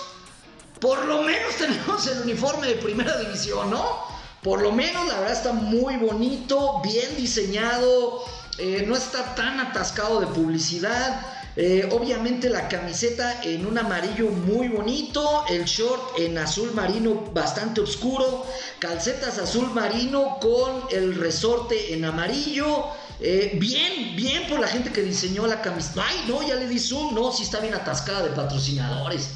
por 0.80 1.04
lo 1.04 1.22
menos 1.22 1.54
tenemos 1.58 2.06
el 2.06 2.20
uniforme 2.22 2.68
de 2.68 2.74
primera 2.74 3.18
división, 3.18 3.70
¿no? 3.70 4.12
Por 4.42 4.60
lo 4.60 4.72
menos, 4.72 5.06
la 5.06 5.20
verdad 5.20 5.32
está 5.32 5.52
muy 5.52 5.96
bonito, 5.96 6.80
bien 6.82 7.16
diseñado, 7.16 8.24
eh, 8.58 8.84
no 8.86 8.96
está 8.96 9.34
tan 9.34 9.60
atascado 9.60 10.20
de 10.20 10.26
publicidad. 10.26 11.41
Eh, 11.54 11.86
obviamente 11.92 12.48
la 12.48 12.66
camiseta 12.66 13.42
en 13.42 13.66
un 13.66 13.76
amarillo 13.76 14.30
muy 14.30 14.68
bonito, 14.68 15.44
el 15.48 15.64
short 15.66 16.18
en 16.18 16.38
azul 16.38 16.72
marino 16.72 17.30
bastante 17.34 17.82
oscuro, 17.82 18.46
calcetas 18.78 19.38
azul 19.38 19.70
marino 19.74 20.38
con 20.40 20.84
el 20.90 21.14
resorte 21.14 21.92
en 21.92 22.06
amarillo. 22.06 22.86
Eh, 23.20 23.52
bien, 23.60 24.16
bien 24.16 24.48
por 24.48 24.60
la 24.60 24.66
gente 24.66 24.90
que 24.92 25.02
diseñó 25.02 25.46
la 25.46 25.60
camiseta. 25.60 26.04
Ay, 26.08 26.24
no, 26.26 26.42
ya 26.42 26.54
le 26.54 26.66
di 26.66 26.78
zoom, 26.78 27.14
no, 27.14 27.30
sí 27.32 27.42
está 27.42 27.60
bien 27.60 27.74
atascada 27.74 28.22
de 28.22 28.30
patrocinadores. 28.30 29.28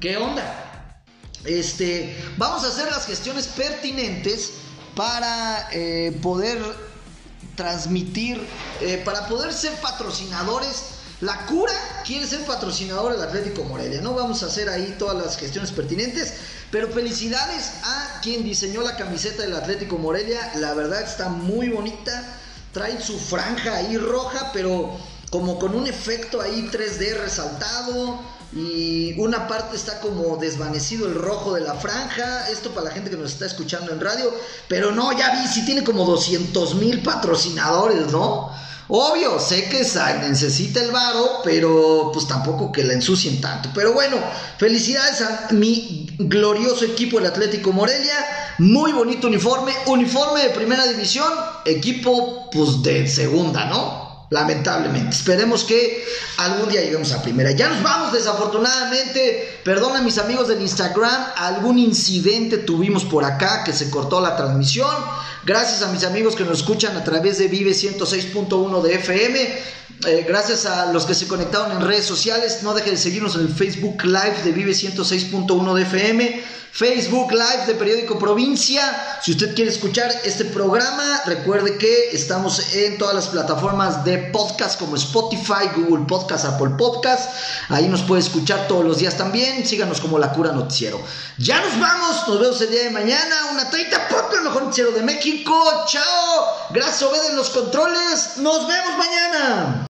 ¿Qué 0.00 0.16
onda? 0.16 0.92
Este, 1.44 2.16
vamos 2.36 2.64
a 2.64 2.68
hacer 2.68 2.86
las 2.90 3.06
gestiones 3.06 3.48
pertinentes 3.48 4.52
para 4.94 5.68
eh, 5.72 6.16
poder 6.22 6.58
transmitir, 7.56 8.40
para 9.04 9.26
poder 9.28 9.52
ser 9.52 9.72
patrocinadores 9.80 10.95
la 11.22 11.46
cura 11.46 11.72
quiere 12.04 12.26
ser 12.26 12.44
patrocinador 12.44 13.12
del 13.12 13.22
Atlético 13.22 13.64
Morelia. 13.64 14.02
No 14.02 14.12
vamos 14.12 14.42
a 14.42 14.46
hacer 14.46 14.68
ahí 14.68 14.96
todas 14.98 15.16
las 15.16 15.38
gestiones 15.38 15.72
pertinentes. 15.72 16.34
Pero 16.70 16.88
felicidades 16.88 17.70
a 17.84 18.20
quien 18.20 18.44
diseñó 18.44 18.82
la 18.82 18.96
camiseta 18.96 19.42
del 19.42 19.54
Atlético 19.54 19.96
Morelia. 19.96 20.52
La 20.56 20.74
verdad 20.74 21.00
está 21.00 21.30
muy 21.30 21.70
bonita. 21.70 22.22
Trae 22.72 23.00
su 23.00 23.18
franja 23.18 23.76
ahí 23.76 23.96
roja, 23.96 24.50
pero 24.52 24.94
como 25.30 25.58
con 25.58 25.74
un 25.74 25.86
efecto 25.86 26.40
ahí 26.42 26.68
3D 26.70 27.16
resaltado. 27.16 28.20
Y 28.52 29.18
una 29.18 29.48
parte 29.48 29.76
está 29.76 30.00
como 30.00 30.36
desvanecido 30.36 31.06
el 31.06 31.14
rojo 31.14 31.54
de 31.54 31.62
la 31.62 31.74
franja. 31.74 32.50
Esto 32.50 32.72
para 32.72 32.88
la 32.88 32.90
gente 32.90 33.08
que 33.08 33.16
nos 33.16 33.32
está 33.32 33.46
escuchando 33.46 33.90
en 33.90 34.00
radio. 34.00 34.30
Pero 34.68 34.92
no, 34.92 35.16
ya 35.16 35.40
vi, 35.40 35.48
sí 35.48 35.64
tiene 35.64 35.82
como 35.82 36.04
200 36.04 36.74
mil 36.74 37.02
patrocinadores, 37.02 38.12
¿no? 38.12 38.50
Obvio, 38.88 39.40
sé 39.40 39.68
que 39.68 39.82
necesita 40.28 40.80
el 40.80 40.92
varo, 40.92 41.40
pero 41.42 42.10
pues 42.12 42.28
tampoco 42.28 42.70
que 42.70 42.84
la 42.84 42.92
ensucien 42.92 43.40
tanto. 43.40 43.68
Pero 43.74 43.92
bueno, 43.92 44.16
felicidades 44.58 45.20
a 45.22 45.48
mi 45.50 46.08
glorioso 46.18 46.84
equipo 46.84 47.18
del 47.18 47.26
Atlético 47.26 47.72
Morelia. 47.72 48.14
Muy 48.58 48.92
bonito 48.92 49.26
uniforme, 49.26 49.72
uniforme 49.86 50.42
de 50.42 50.50
primera 50.50 50.86
división, 50.86 51.30
equipo 51.64 52.48
pues 52.50 52.82
de 52.82 53.08
segunda, 53.08 53.66
¿no? 53.66 54.05
Lamentablemente. 54.30 55.14
Esperemos 55.14 55.62
que 55.62 56.04
algún 56.38 56.68
día 56.68 56.80
lleguemos 56.80 57.12
a 57.12 57.22
primera. 57.22 57.52
Ya 57.52 57.68
nos 57.68 57.82
vamos, 57.82 58.12
desafortunadamente. 58.12 59.60
Perdona 59.64 60.02
mis 60.02 60.18
amigos 60.18 60.48
del 60.48 60.60
Instagram. 60.62 61.26
Algún 61.36 61.78
incidente 61.78 62.58
tuvimos 62.58 63.04
por 63.04 63.24
acá 63.24 63.62
que 63.62 63.72
se 63.72 63.88
cortó 63.88 64.20
la 64.20 64.36
transmisión. 64.36 64.90
Gracias 65.44 65.82
a 65.82 65.92
mis 65.92 66.02
amigos 66.02 66.34
que 66.34 66.44
nos 66.44 66.58
escuchan 66.58 66.96
a 66.96 67.04
través 67.04 67.38
de 67.38 67.46
Vive 67.46 67.70
106.1 67.70 68.82
de 68.82 68.94
FM. 68.94 69.58
Eh, 70.04 70.24
gracias 70.28 70.66
a 70.66 70.92
los 70.92 71.06
que 71.06 71.14
se 71.14 71.26
conectaron 71.26 71.72
en 71.72 71.80
redes 71.80 72.04
sociales. 72.04 72.62
No 72.62 72.74
deje 72.74 72.90
de 72.90 72.96
seguirnos 72.96 73.34
en 73.36 73.42
el 73.42 73.48
Facebook 73.48 74.04
Live 74.04 74.42
de 74.44 74.52
Vive 74.52 74.72
106.1 74.72 75.74
de 75.74 75.82
FM. 75.82 76.44
Facebook 76.76 77.32
Live 77.32 77.64
de 77.66 77.74
Periódico 77.74 78.18
Provincia. 78.18 79.18
Si 79.22 79.30
usted 79.30 79.54
quiere 79.54 79.70
escuchar 79.70 80.12
este 80.24 80.44
programa, 80.44 81.22
recuerde 81.24 81.78
que 81.78 82.10
estamos 82.10 82.74
en 82.74 82.98
todas 82.98 83.14
las 83.14 83.28
plataformas 83.28 84.04
de 84.04 84.18
podcast 84.30 84.78
como 84.78 84.96
Spotify, 84.96 85.70
Google 85.74 86.04
Podcast, 86.06 86.44
Apple 86.44 86.74
Podcast. 86.76 87.30
Ahí 87.70 87.88
nos 87.88 88.02
puede 88.02 88.20
escuchar 88.20 88.68
todos 88.68 88.84
los 88.84 88.98
días 88.98 89.16
también. 89.16 89.66
Síganos 89.66 90.02
como 90.02 90.18
La 90.18 90.34
Cura 90.34 90.52
Noticiero. 90.52 91.00
Ya 91.38 91.62
nos 91.62 91.80
vamos. 91.80 92.28
Nos 92.28 92.40
vemos 92.40 92.60
el 92.60 92.70
día 92.70 92.82
de 92.82 92.90
mañana. 92.90 93.36
Una 93.52 93.70
30 93.70 94.08
por 94.08 94.34
el 94.36 94.44
mejor 94.44 94.64
noticiero 94.64 94.90
de 94.90 95.02
México. 95.02 95.58
Chao. 95.88 96.68
Gracias, 96.74 97.02
obeden 97.04 97.36
los 97.36 97.48
controles. 97.48 98.36
Nos 98.36 98.68
vemos 98.68 98.98
mañana. 98.98 99.85